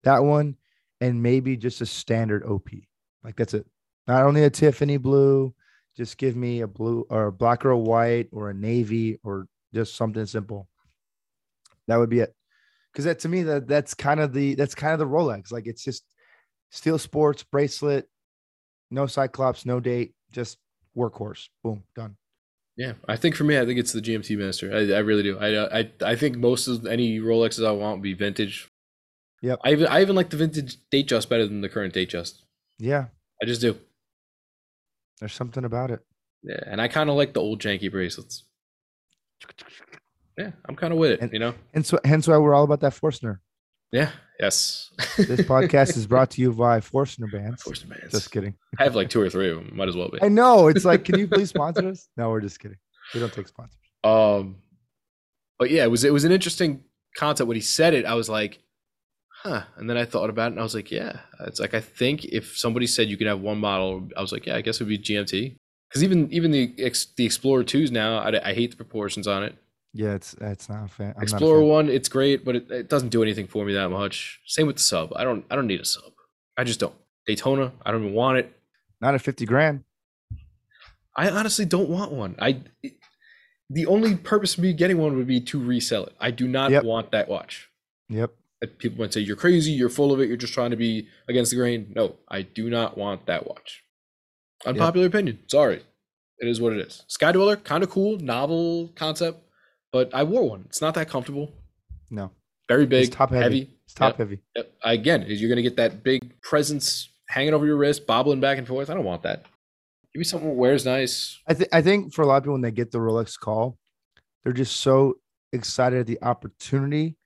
[0.02, 0.56] That one,
[1.00, 2.68] and maybe just a standard OP.
[3.22, 3.66] Like that's it.
[4.06, 5.54] Not only a Tiffany blue,
[5.96, 9.46] just give me a blue or a black or a white or a navy or
[9.72, 10.68] just something simple.
[11.86, 12.34] That would be it.
[12.92, 15.52] Because that to me, that that's kind of the that's kind of the Rolex.
[15.52, 16.04] Like it's just
[16.70, 18.08] steel sports bracelet,
[18.90, 20.58] no cyclops, no date, just
[20.96, 21.48] workhorse.
[21.62, 22.16] Boom, done.
[22.80, 24.72] Yeah, I think for me, I think it's the GMT Master.
[24.74, 25.36] I, I really do.
[25.38, 28.70] I, I I think most of any Rolexes I want would be vintage.
[29.42, 29.58] Yep.
[29.62, 32.42] I even I even like the vintage date just better than the current date just.
[32.78, 33.08] Yeah,
[33.42, 33.76] I just do.
[35.18, 36.00] there's something about it.
[36.42, 38.44] Yeah, and I kind of like the old janky bracelets.
[40.38, 41.20] Yeah, I'm kind of with it.
[41.20, 41.52] And- you know.
[41.74, 43.40] And so hence why we're all about that Forstner.
[43.92, 44.10] Yeah.
[44.38, 44.90] Yes.
[45.16, 47.62] This podcast is brought to you by Forstner Bands.
[47.62, 48.10] Force Bands.
[48.10, 48.54] Just kidding.
[48.78, 49.76] I have like two or three of them.
[49.76, 50.18] Might as well be.
[50.22, 50.68] I know.
[50.68, 52.08] It's like, can you please sponsor us?
[52.16, 52.78] No, we're just kidding.
[53.12, 53.76] We don't take sponsors.
[54.02, 54.56] Um,
[55.58, 56.82] but yeah, it was it was an interesting
[57.16, 58.06] concept when he said it.
[58.06, 58.60] I was like,
[59.42, 59.62] huh.
[59.76, 61.20] And then I thought about it, and I was like, yeah.
[61.40, 64.46] It's like I think if somebody said you could have one model, I was like,
[64.46, 65.56] yeah, I guess it would be GMT.
[65.88, 69.42] Because even even the ex, the Explorer twos now, I, I hate the proportions on
[69.42, 69.56] it.
[69.92, 71.08] Yeah, it's it's not a fan.
[71.08, 73.72] I'm not a Explorer one, it's great, but it, it doesn't do anything for me
[73.74, 74.40] that much.
[74.46, 75.12] Same with the sub.
[75.16, 76.12] I don't I don't need a sub.
[76.56, 76.94] I just don't.
[77.26, 78.52] Daytona, I don't even want it.
[79.00, 79.84] Not at 50 grand.
[81.16, 82.34] I honestly don't want one.
[82.38, 82.94] I it-
[83.72, 86.14] the only purpose of me getting one would be to resell it.
[86.20, 86.82] I do not Yep.
[86.82, 87.68] want that watch.
[88.08, 88.32] Yep.
[88.78, 91.52] People might say you're crazy, you're full of it, you're just trying to be against
[91.52, 91.92] the grain.
[91.94, 93.84] No, I do not want that watch.
[94.66, 95.38] Unpopular opinion.
[95.46, 95.84] Sorry.
[96.40, 97.04] It is what it is.
[97.06, 99.38] Sky Dweller, kind of cool, novel concept,
[99.92, 100.62] but I wore one.
[100.66, 101.52] It's not that comfortable.
[102.10, 102.30] No,
[102.68, 103.70] Very big, it's top heavy.
[103.84, 104.18] It's top Yep.
[104.18, 104.42] heavy.
[104.56, 104.72] Yep.
[104.84, 108.66] Again, is you're gonna get that big presence hanging over your wrist, bobbling back and
[108.66, 108.90] forth.
[108.90, 109.44] I don't want that.
[110.12, 111.38] Give me something that wears nice.
[111.46, 113.78] I think I think for a lot of people when they get the Rolex call,
[114.42, 115.14] they're just so
[115.52, 117.16] excited at the opportunity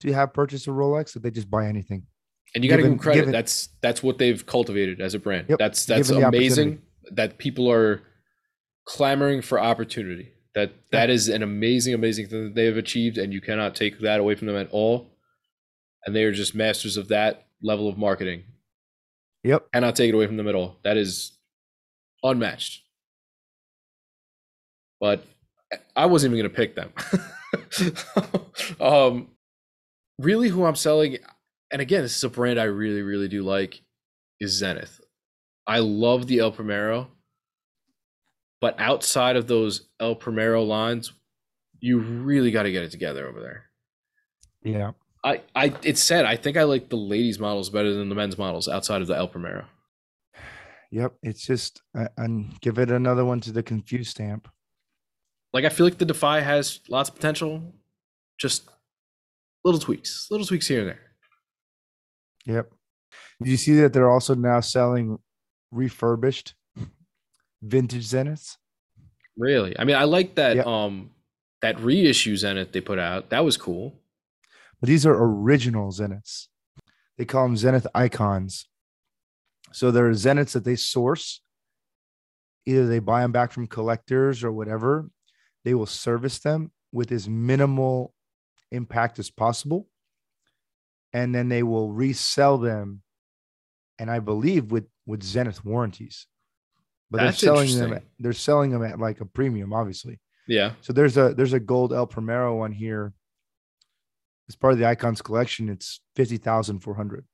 [0.00, 2.06] to have purchased a Rolex that they just buy anything.
[2.54, 3.20] And you got to give them credit.
[3.20, 5.46] given- that's that's what they've cultivated as a brand.
[5.48, 6.82] Yep, That's that's amazing.
[7.12, 8.02] That people are
[8.86, 10.32] clamoring for opportunity.
[10.54, 14.00] That that is an amazing, amazing thing that they have achieved, and you cannot take
[14.00, 15.10] that away from them at all.
[16.06, 18.44] And they are just masters of that level of marketing.
[19.42, 19.72] Yep.
[19.72, 20.76] Cannot take it away from them at all.
[20.84, 21.32] That is
[22.22, 22.82] unmatched.
[25.00, 25.24] But
[25.96, 26.92] I wasn't even going to pick them.
[28.80, 29.28] um,
[30.18, 31.18] really, who I'm selling,
[31.70, 33.82] and again, this is a brand I really, really do like,
[34.40, 35.00] is Zenith.
[35.66, 37.08] I love the El Primero,
[38.64, 41.12] but outside of those El Primero lines,
[41.80, 43.64] you really got to get it together over there.
[44.62, 44.92] Yeah.
[45.22, 48.38] I, I, it's said I think I like the ladies' models better than the men's
[48.38, 49.66] models outside of the El Primero.
[50.92, 51.12] Yep.
[51.22, 54.48] It's just uh, and give it another one to the confused stamp.
[55.52, 57.74] Like I feel like the Defy has lots of potential,
[58.38, 58.66] just
[59.62, 61.00] little tweaks, little tweaks here and there.
[62.46, 62.72] Yep.
[63.42, 65.18] Did you see that they're also now selling
[65.70, 66.54] refurbished
[67.64, 68.56] vintage Zeniths?
[69.36, 69.78] Really?
[69.78, 70.62] I mean, I like that Yeah.
[70.66, 71.10] um
[71.62, 73.30] that reissue Zenith they put out.
[73.30, 74.00] That was cool.
[74.80, 76.48] But these are original Zeniths.
[77.16, 78.68] They call them Zenith icons.
[79.72, 81.40] So there are Zeniths that they source.
[82.66, 85.08] Either they buy them back from collectors or whatever.
[85.64, 88.14] They will service them with as minimal
[88.70, 89.88] impact as possible.
[91.12, 93.02] And then they will resell them.
[93.98, 96.26] And I believe with with Zenith warranties.
[97.14, 98.00] But That's they're selling them.
[98.18, 100.18] They're selling them at like a premium, obviously.
[100.48, 100.72] Yeah.
[100.80, 103.12] So there's a there's a gold El Primero one here.
[104.48, 107.24] As part of the Icons collection, it's fifty thousand four hundred.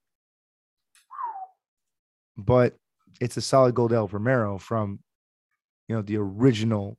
[2.37, 2.77] But
[3.21, 5.01] it's a solid gold El Primero from,
[5.89, 6.99] you know, the original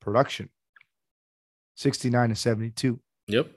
[0.00, 0.50] production,
[1.74, 3.00] sixty nine to seventy two.
[3.28, 3.50] Yep.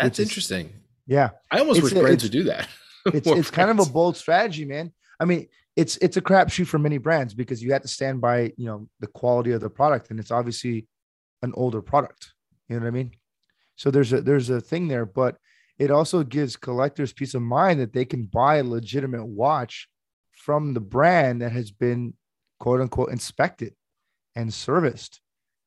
[0.00, 0.72] That's is- interesting.
[1.06, 2.68] Yeah, I almost It's wish a- brands it's- would do that.
[3.14, 4.92] it's it's kind of a bold strategy, man.
[5.20, 8.52] I mean, it's it's a crapshoot for many brands because you have to stand by
[8.56, 10.86] you know the quality of the product, and it's obviously
[11.42, 12.32] an older product.
[12.68, 13.12] You know what I mean?
[13.76, 15.36] So there's a there's a thing there, but
[15.78, 19.88] it also gives collectors peace of mind that they can buy a legitimate watch
[20.32, 22.14] from the brand that has been
[22.60, 23.74] quote unquote inspected
[24.36, 25.20] and serviced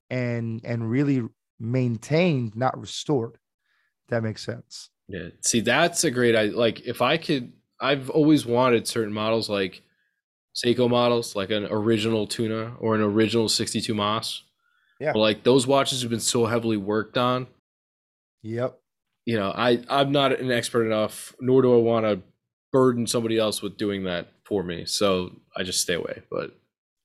[0.09, 1.23] and and really
[1.59, 3.37] maintained, not restored.
[4.09, 4.89] That makes sense.
[5.07, 5.29] Yeah.
[5.41, 6.57] See, that's a great idea.
[6.57, 9.83] Like, if I could, I've always wanted certain models like
[10.57, 14.41] Seiko models, like an original tuna or an original 62MAS.
[14.99, 15.13] Yeah.
[15.13, 17.47] But like those watches have been so heavily worked on.
[18.41, 18.79] Yep.
[19.25, 22.21] You know, I I'm not an expert enough, nor do I want to
[22.71, 24.85] burden somebody else with doing that for me.
[24.85, 26.23] So I just stay away.
[26.31, 26.57] But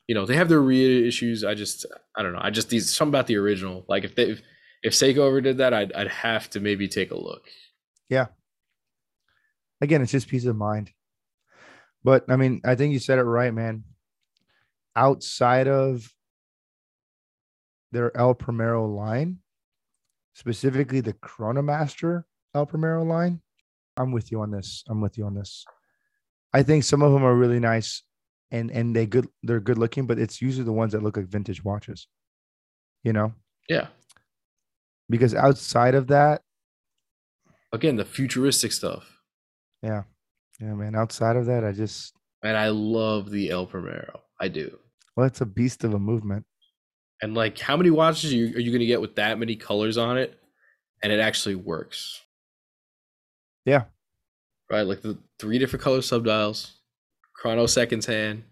[0.08, 1.46] you know, they have their reissues.
[1.46, 1.84] I just
[2.16, 2.40] I don't know.
[2.42, 3.84] I just these something about the original.
[3.88, 4.42] Like if they if,
[4.82, 7.42] if Seiko ever did that, I'd I'd have to maybe take a look.
[8.08, 8.26] Yeah.
[9.80, 10.92] Again, it's just peace of mind.
[12.04, 13.84] But I mean, I think you said it right, man.
[14.96, 16.12] Outside of
[17.92, 19.38] their El Primero line,
[20.34, 22.24] specifically the Chronomaster
[22.54, 23.40] El Primero line,
[23.96, 24.84] I'm with you on this.
[24.88, 25.64] I'm with you on this.
[26.52, 28.02] I think some of them are really nice
[28.50, 31.26] and and they good they're good looking, but it's usually the ones that look like
[31.26, 32.06] vintage watches.
[33.04, 33.32] You know,
[33.68, 33.88] Yeah.
[35.10, 36.42] because outside of that,
[37.72, 39.18] Again, the futuristic stuff.
[39.82, 40.02] yeah,
[40.62, 40.94] yeah, man.
[40.94, 44.20] Outside of that, I just And I love the El Primero.
[44.40, 44.78] I do.
[45.16, 46.44] well, it's a beast of a movement.
[47.20, 49.54] And like, how many watches are you, are you going to get with that many
[49.56, 50.38] colors on it?
[51.02, 52.20] And it actually works.
[53.64, 53.84] Yeah.
[54.70, 54.82] Right.
[54.82, 56.72] Like the three different color subdials,
[57.34, 58.42] chrono seconds hand,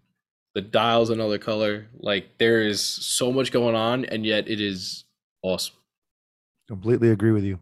[0.54, 1.86] the dials another color.
[1.98, 5.04] Like there is so much going on, and yet it is
[5.42, 5.76] awesome.
[6.68, 7.58] Completely agree with you.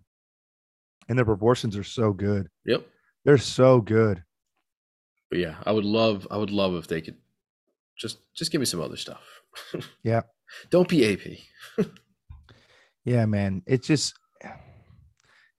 [1.08, 2.48] And the proportions are so good.
[2.66, 2.86] Yep.
[3.24, 4.22] They're so good.
[5.30, 7.16] But yeah, I would love, I would love if they could
[7.96, 9.22] just, just give me some other stuff.
[10.02, 10.22] Yeah.
[10.70, 11.86] Don't be AP.
[13.04, 13.62] Yeah, man.
[13.66, 14.14] It's just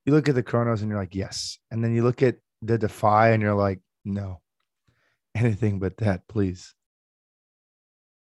[0.06, 1.58] you look at the chronos and you're like, yes.
[1.72, 4.42] And then you look at the defy and you're like, no.
[5.36, 6.74] Anything but that, please.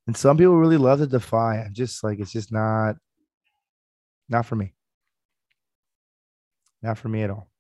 [0.06, 1.62] And some people really love the defy.
[1.62, 2.96] I'm just like, it's just not
[4.28, 4.74] not for me.
[6.82, 7.50] Not for me at all.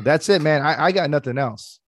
[0.00, 0.62] That's it, man.
[0.62, 1.80] I, I got nothing else.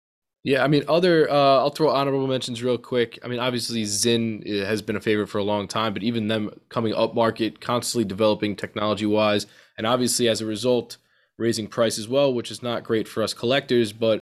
[0.44, 3.18] Yeah, I mean, other uh, I'll throw honorable mentions real quick.
[3.24, 6.28] I mean, obviously Sinn uh, has been a favorite for a long time, but even
[6.28, 9.46] them coming up market, constantly developing technology wise,
[9.78, 10.98] and obviously as a result,
[11.38, 14.20] raising price as well, which is not great for us collectors, but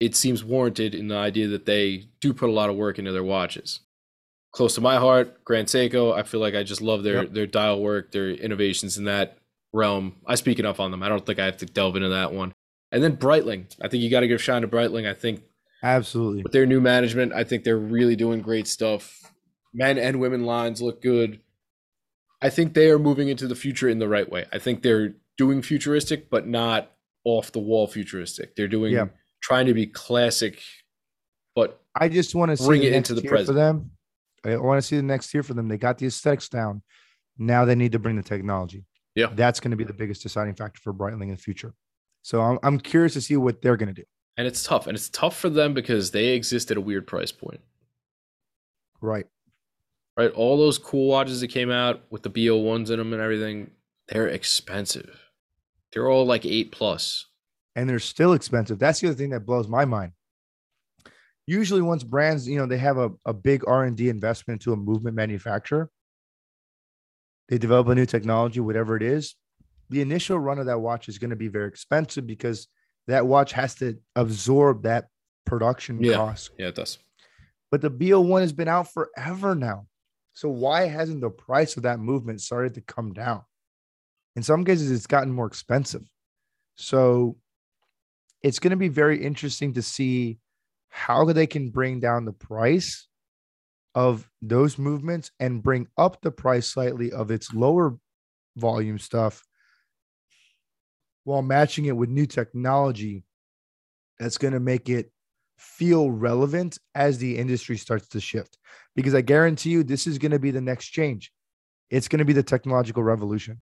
[0.00, 3.12] it seems warranted in the idea that they do put a lot of work into
[3.12, 3.80] their watches.
[4.52, 6.12] Close to my heart, Grand Seiko.
[6.14, 7.32] I feel like I just love their Yep.
[7.32, 9.38] their dial work, their innovations in that
[9.72, 10.16] realm.
[10.26, 11.02] I speak enough on them.
[11.02, 12.52] I don't think I have to delve into that one.
[12.94, 13.66] And then Breitling.
[13.82, 15.08] I think you got to give shine to Breitling.
[15.10, 15.42] I think
[15.82, 16.44] Absolutely.
[16.44, 19.32] with their new management, I think they're really doing great stuff.
[19.72, 21.40] Men and women lines look good.
[22.40, 24.46] I think they are moving into the future in the right way.
[24.52, 26.92] I think they're doing futuristic, but not
[27.24, 28.54] off the wall futuristic.
[28.54, 29.06] They're doing Yeah.
[29.42, 30.60] trying to be classic,
[31.56, 33.90] but I just want to see Bring it into the tier for them.
[34.44, 35.66] I want to see the next year for them.
[35.66, 36.82] They got the aesthetics down.
[37.38, 38.84] Now they need to bring the technology.
[39.16, 39.30] Yeah.
[39.34, 41.74] That's going to be the biggest deciding factor for Breitling in the future.
[42.24, 44.04] So I'm, I'm curious to see what they're going to do.
[44.38, 44.86] and it's tough.
[44.86, 47.60] And it's tough for them because they exist at a weird price point.
[49.02, 49.26] Right.
[50.16, 50.30] Right?
[50.30, 53.70] All those cool watches that came out with the B01s in them and everything,
[54.08, 55.20] they're expensive.
[55.92, 57.26] They're all like 8 plus.
[57.76, 58.78] And they're still expensive.
[58.78, 60.12] That's the other thing that blows my mind.
[61.46, 65.14] Usually once brands, you know, they have a, a big R&D investment into a movement
[65.14, 65.90] manufacturer,
[67.50, 69.34] they develop a new technology, whatever it is,
[69.94, 72.66] the initial run of that watch is going to be very expensive because
[73.06, 75.06] that watch has to absorb that
[75.46, 76.14] production Yeah.
[76.16, 76.50] cost.
[76.58, 76.98] Yeah, it does.
[77.70, 79.86] But the B01 has been out forever now.
[80.32, 83.42] So why hasn't the price of that movement started to come down?
[84.34, 86.02] In some cases, it's gotten more expensive.
[86.74, 87.36] So
[88.42, 90.40] it's going to be very interesting to see
[90.88, 93.06] how they can bring down the price
[93.94, 97.96] of those movements and bring up the price slightly of its lower
[98.56, 99.44] volume stuff
[101.24, 103.24] while matching it with new technology
[104.18, 105.10] that's going to make it
[105.58, 108.58] feel relevant as the industry starts to shift.
[108.94, 111.32] Because I guarantee you, this is going to be the next change.
[111.90, 113.60] It's going to be the technological revolution.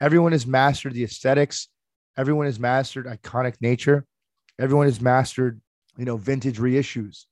[0.00, 1.68] Everyone has mastered the aesthetics.
[2.16, 4.06] Everyone has mastered iconic nature.
[4.58, 5.60] Everyone has mastered,
[5.96, 7.24] you know, vintage reissues.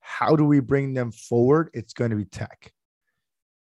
[0.00, 1.70] How do we bring them forward?
[1.74, 2.72] It's going to be tech.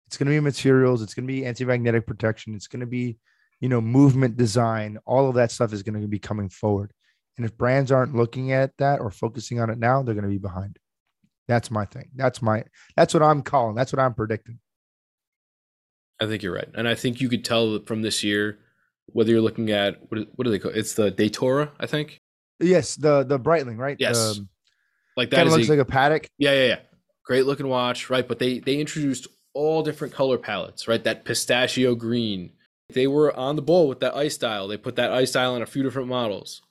[0.06, 1.02] It's going to be materials.
[1.02, 2.54] It's going to be anti-magnetic protection.
[2.54, 3.18] It's going to be,
[3.60, 4.98] you know, movement design.
[5.06, 6.92] All of that stuff is going to be coming forward.
[7.36, 10.30] And if brands aren't looking at that or focusing on it now, they're going to
[10.30, 10.78] be behind.
[11.48, 12.10] That's my thing.
[12.14, 12.64] That's my
[12.96, 13.74] that's what I'm calling.
[13.74, 14.58] That's what I'm predicting.
[16.20, 18.58] I think you're right, and I think you could tell from this year
[19.06, 22.20] whether you're looking at what what do they call it's the Datora, I think.
[22.60, 23.96] Yes, the the Breitling, right?
[23.98, 24.46] Yes, The,
[25.16, 26.26] like that kind of looks a- like a Patek.
[26.38, 26.78] yeah, yeah, yeah.
[27.24, 28.26] Great looking watch, right?
[28.26, 31.02] But they they introduced all different color palettes, right?
[31.02, 32.52] That pistachio green.
[32.92, 34.68] They were on the ball with that ice style.
[34.68, 36.62] They put that ice style on a few different models.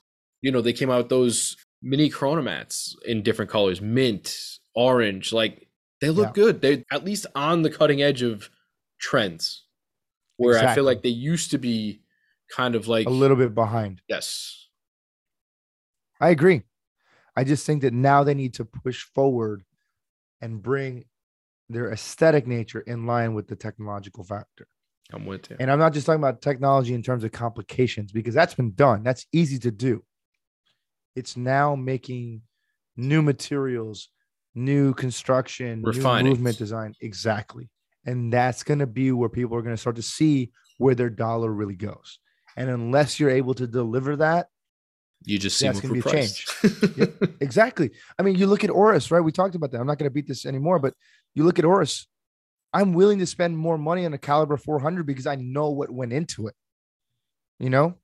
[0.42, 4.36] You know, they came out with those mini chronomats in different colors, mint,
[4.74, 5.32] orange.
[5.32, 5.68] Like
[6.00, 6.32] they look Yeah.
[6.44, 6.60] good.
[6.60, 8.50] They're at least on the cutting edge of
[8.98, 9.64] trends.
[10.36, 12.00] Where I feel like they used to be
[12.50, 14.00] kind of like A little bit behind.
[14.08, 14.68] yes.
[16.20, 16.62] I agree.
[17.36, 19.64] I just think that now they need to push forward
[20.40, 21.04] and bring
[21.68, 24.66] their aesthetic nature in line with the technological factor.
[25.12, 25.56] I'm with you.
[25.60, 29.02] And I'm not just talking about technology in terms of complications because that's been done.
[29.02, 30.04] That's easy to do.
[31.16, 32.42] It's now making
[32.96, 34.08] new materials,
[34.54, 36.24] new construction, Refining.
[36.24, 36.94] new movement design.
[37.00, 37.68] Exactly.
[38.06, 41.10] And that's going to be where people are going to start to see where their
[41.10, 42.18] dollar really goes.
[42.56, 44.48] And unless you're able to deliver that,
[45.24, 47.36] You just see That's gonna for be a price.
[47.40, 47.90] Exactly.
[48.18, 49.20] I mean, you look at Oris, right?
[49.20, 49.80] We talked about that.
[49.80, 50.94] I'm not going to beat this anymore, but
[51.34, 52.06] you look at Oris.
[52.72, 56.12] I'm willing to spend more money on a caliber 400 because I know what went
[56.12, 56.54] into it.
[57.58, 57.96] You know,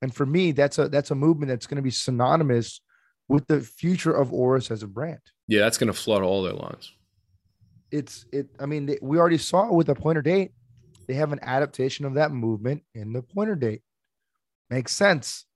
[0.00, 2.80] and for me, that's a that's a movement that's going to be synonymous
[3.28, 5.20] with the future of Oris as a brand.
[5.48, 6.92] yeah, that's gonna flood all their lines.
[7.90, 8.48] It's it.
[8.58, 10.52] I mean, they, we already saw with the pointer date,
[11.06, 13.82] they have an adaptation of that movement in the pointer date.
[14.70, 15.46] Makes sense.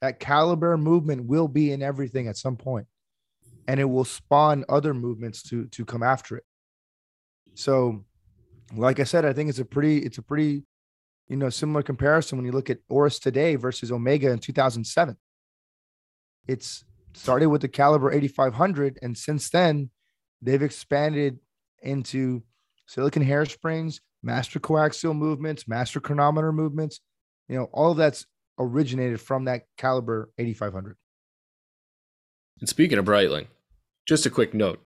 [0.00, 2.86] That caliber movement will be in everything at some point,
[3.68, 6.44] and it will spawn other movements to to come after it.
[7.54, 8.04] So,
[8.74, 10.64] like I said, I think it's a pretty it's a pretty
[11.28, 15.16] you know similar comparison when you look at Oris today versus Omega in 2007.
[16.46, 16.84] It's
[17.14, 19.90] started with the caliber 8500, and since then
[20.40, 21.38] they've expanded
[21.82, 22.42] into
[22.86, 27.00] silicon hairsprings, master coaxial movements, master chronometer movements.
[27.48, 28.26] You know, all of that's
[28.58, 30.96] originated from that caliber 8500.
[32.60, 33.46] And speaking of Breitling,
[34.06, 34.80] just a quick note.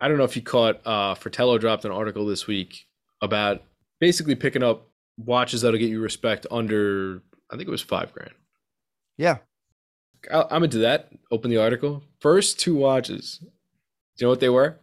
[0.00, 2.86] I don't know if you caught uh Fratello dropped an article this week
[3.20, 3.62] about
[4.00, 8.30] basically picking up watches that'll get you respect under I think it was five grand.
[9.18, 9.38] Yeah.
[10.32, 11.10] I- I'm into that.
[11.30, 12.02] Open the article.
[12.20, 13.38] First two watches.
[13.40, 13.46] Do
[14.18, 14.78] you know what they were?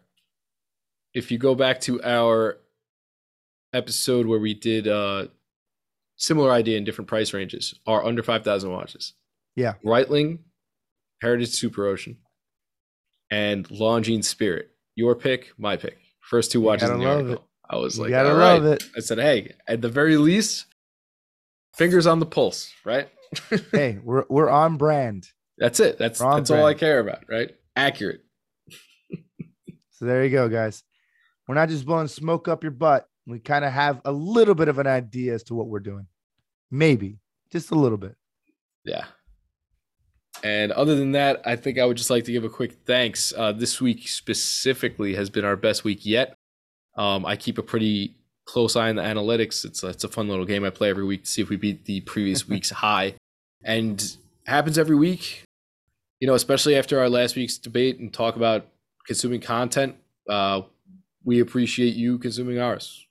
[1.14, 2.58] If you go back to our
[3.74, 5.28] episode where we did uh
[6.16, 9.14] similar idea in different price ranges, are under five thousand watches.
[9.56, 9.74] Yeah.
[9.84, 10.40] Breitling,
[11.22, 12.18] Heritage Super Ocean,
[13.32, 14.72] and Longines Spirit.
[14.98, 16.00] Your pick, my pick.
[16.22, 17.48] First two watches in the love article.
[17.70, 18.84] I was like, gotta love it.
[18.98, 20.66] I said, hey, at the very least,
[21.76, 23.08] fingers on the pulse, right?
[23.72, 25.28] Hey, we're we're on brand.
[25.60, 26.00] That's it.
[26.00, 27.56] That's that's all I care about, right?
[27.76, 28.22] Accurate.
[29.92, 30.84] So there you go, guys.
[31.48, 33.08] We're not just blowing smoke up your butt.
[33.26, 36.06] We kind of have a little bit of an idea as to what we're doing.
[36.70, 37.18] Maybe
[37.52, 38.16] just a little bit.
[38.86, 39.06] Yeah.
[40.44, 43.34] And other than that, I think I would just like to give a quick thanks.
[43.36, 46.36] Uh, this week specifically has been our best week yet.
[46.96, 48.16] Um, I keep a pretty
[48.46, 49.66] close eye on the analytics.
[49.66, 51.56] It's a, it's a fun little game I play every week to see if we
[51.56, 53.16] beat the previous week's high,
[53.64, 55.44] and happens every week.
[56.20, 58.68] You know, especially after our last week's debate and talk about
[59.06, 59.96] consuming content.
[60.28, 60.62] Uh,
[61.24, 63.06] we appreciate you consuming ours.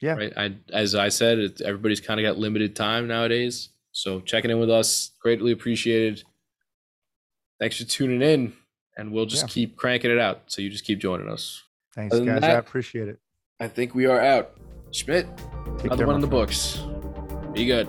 [0.00, 0.14] Yeah.
[0.14, 0.32] Right.
[0.36, 3.68] I, as I said, everybody's kind of got limited time nowadays.
[3.92, 6.24] So checking in with us, greatly appreciated.
[7.62, 8.54] Thanks for tuning in,
[8.96, 9.52] and we'll just Yeah.
[9.54, 10.42] keep cranking it out.
[10.48, 11.62] So you just keep joining us.
[11.94, 12.42] Thanks, guys.
[12.42, 13.20] I appreciate it.
[13.60, 14.50] I think we are out.
[14.90, 15.28] Schmidt,
[15.78, 16.78] Take another one in the books.
[17.52, 17.86] Be good.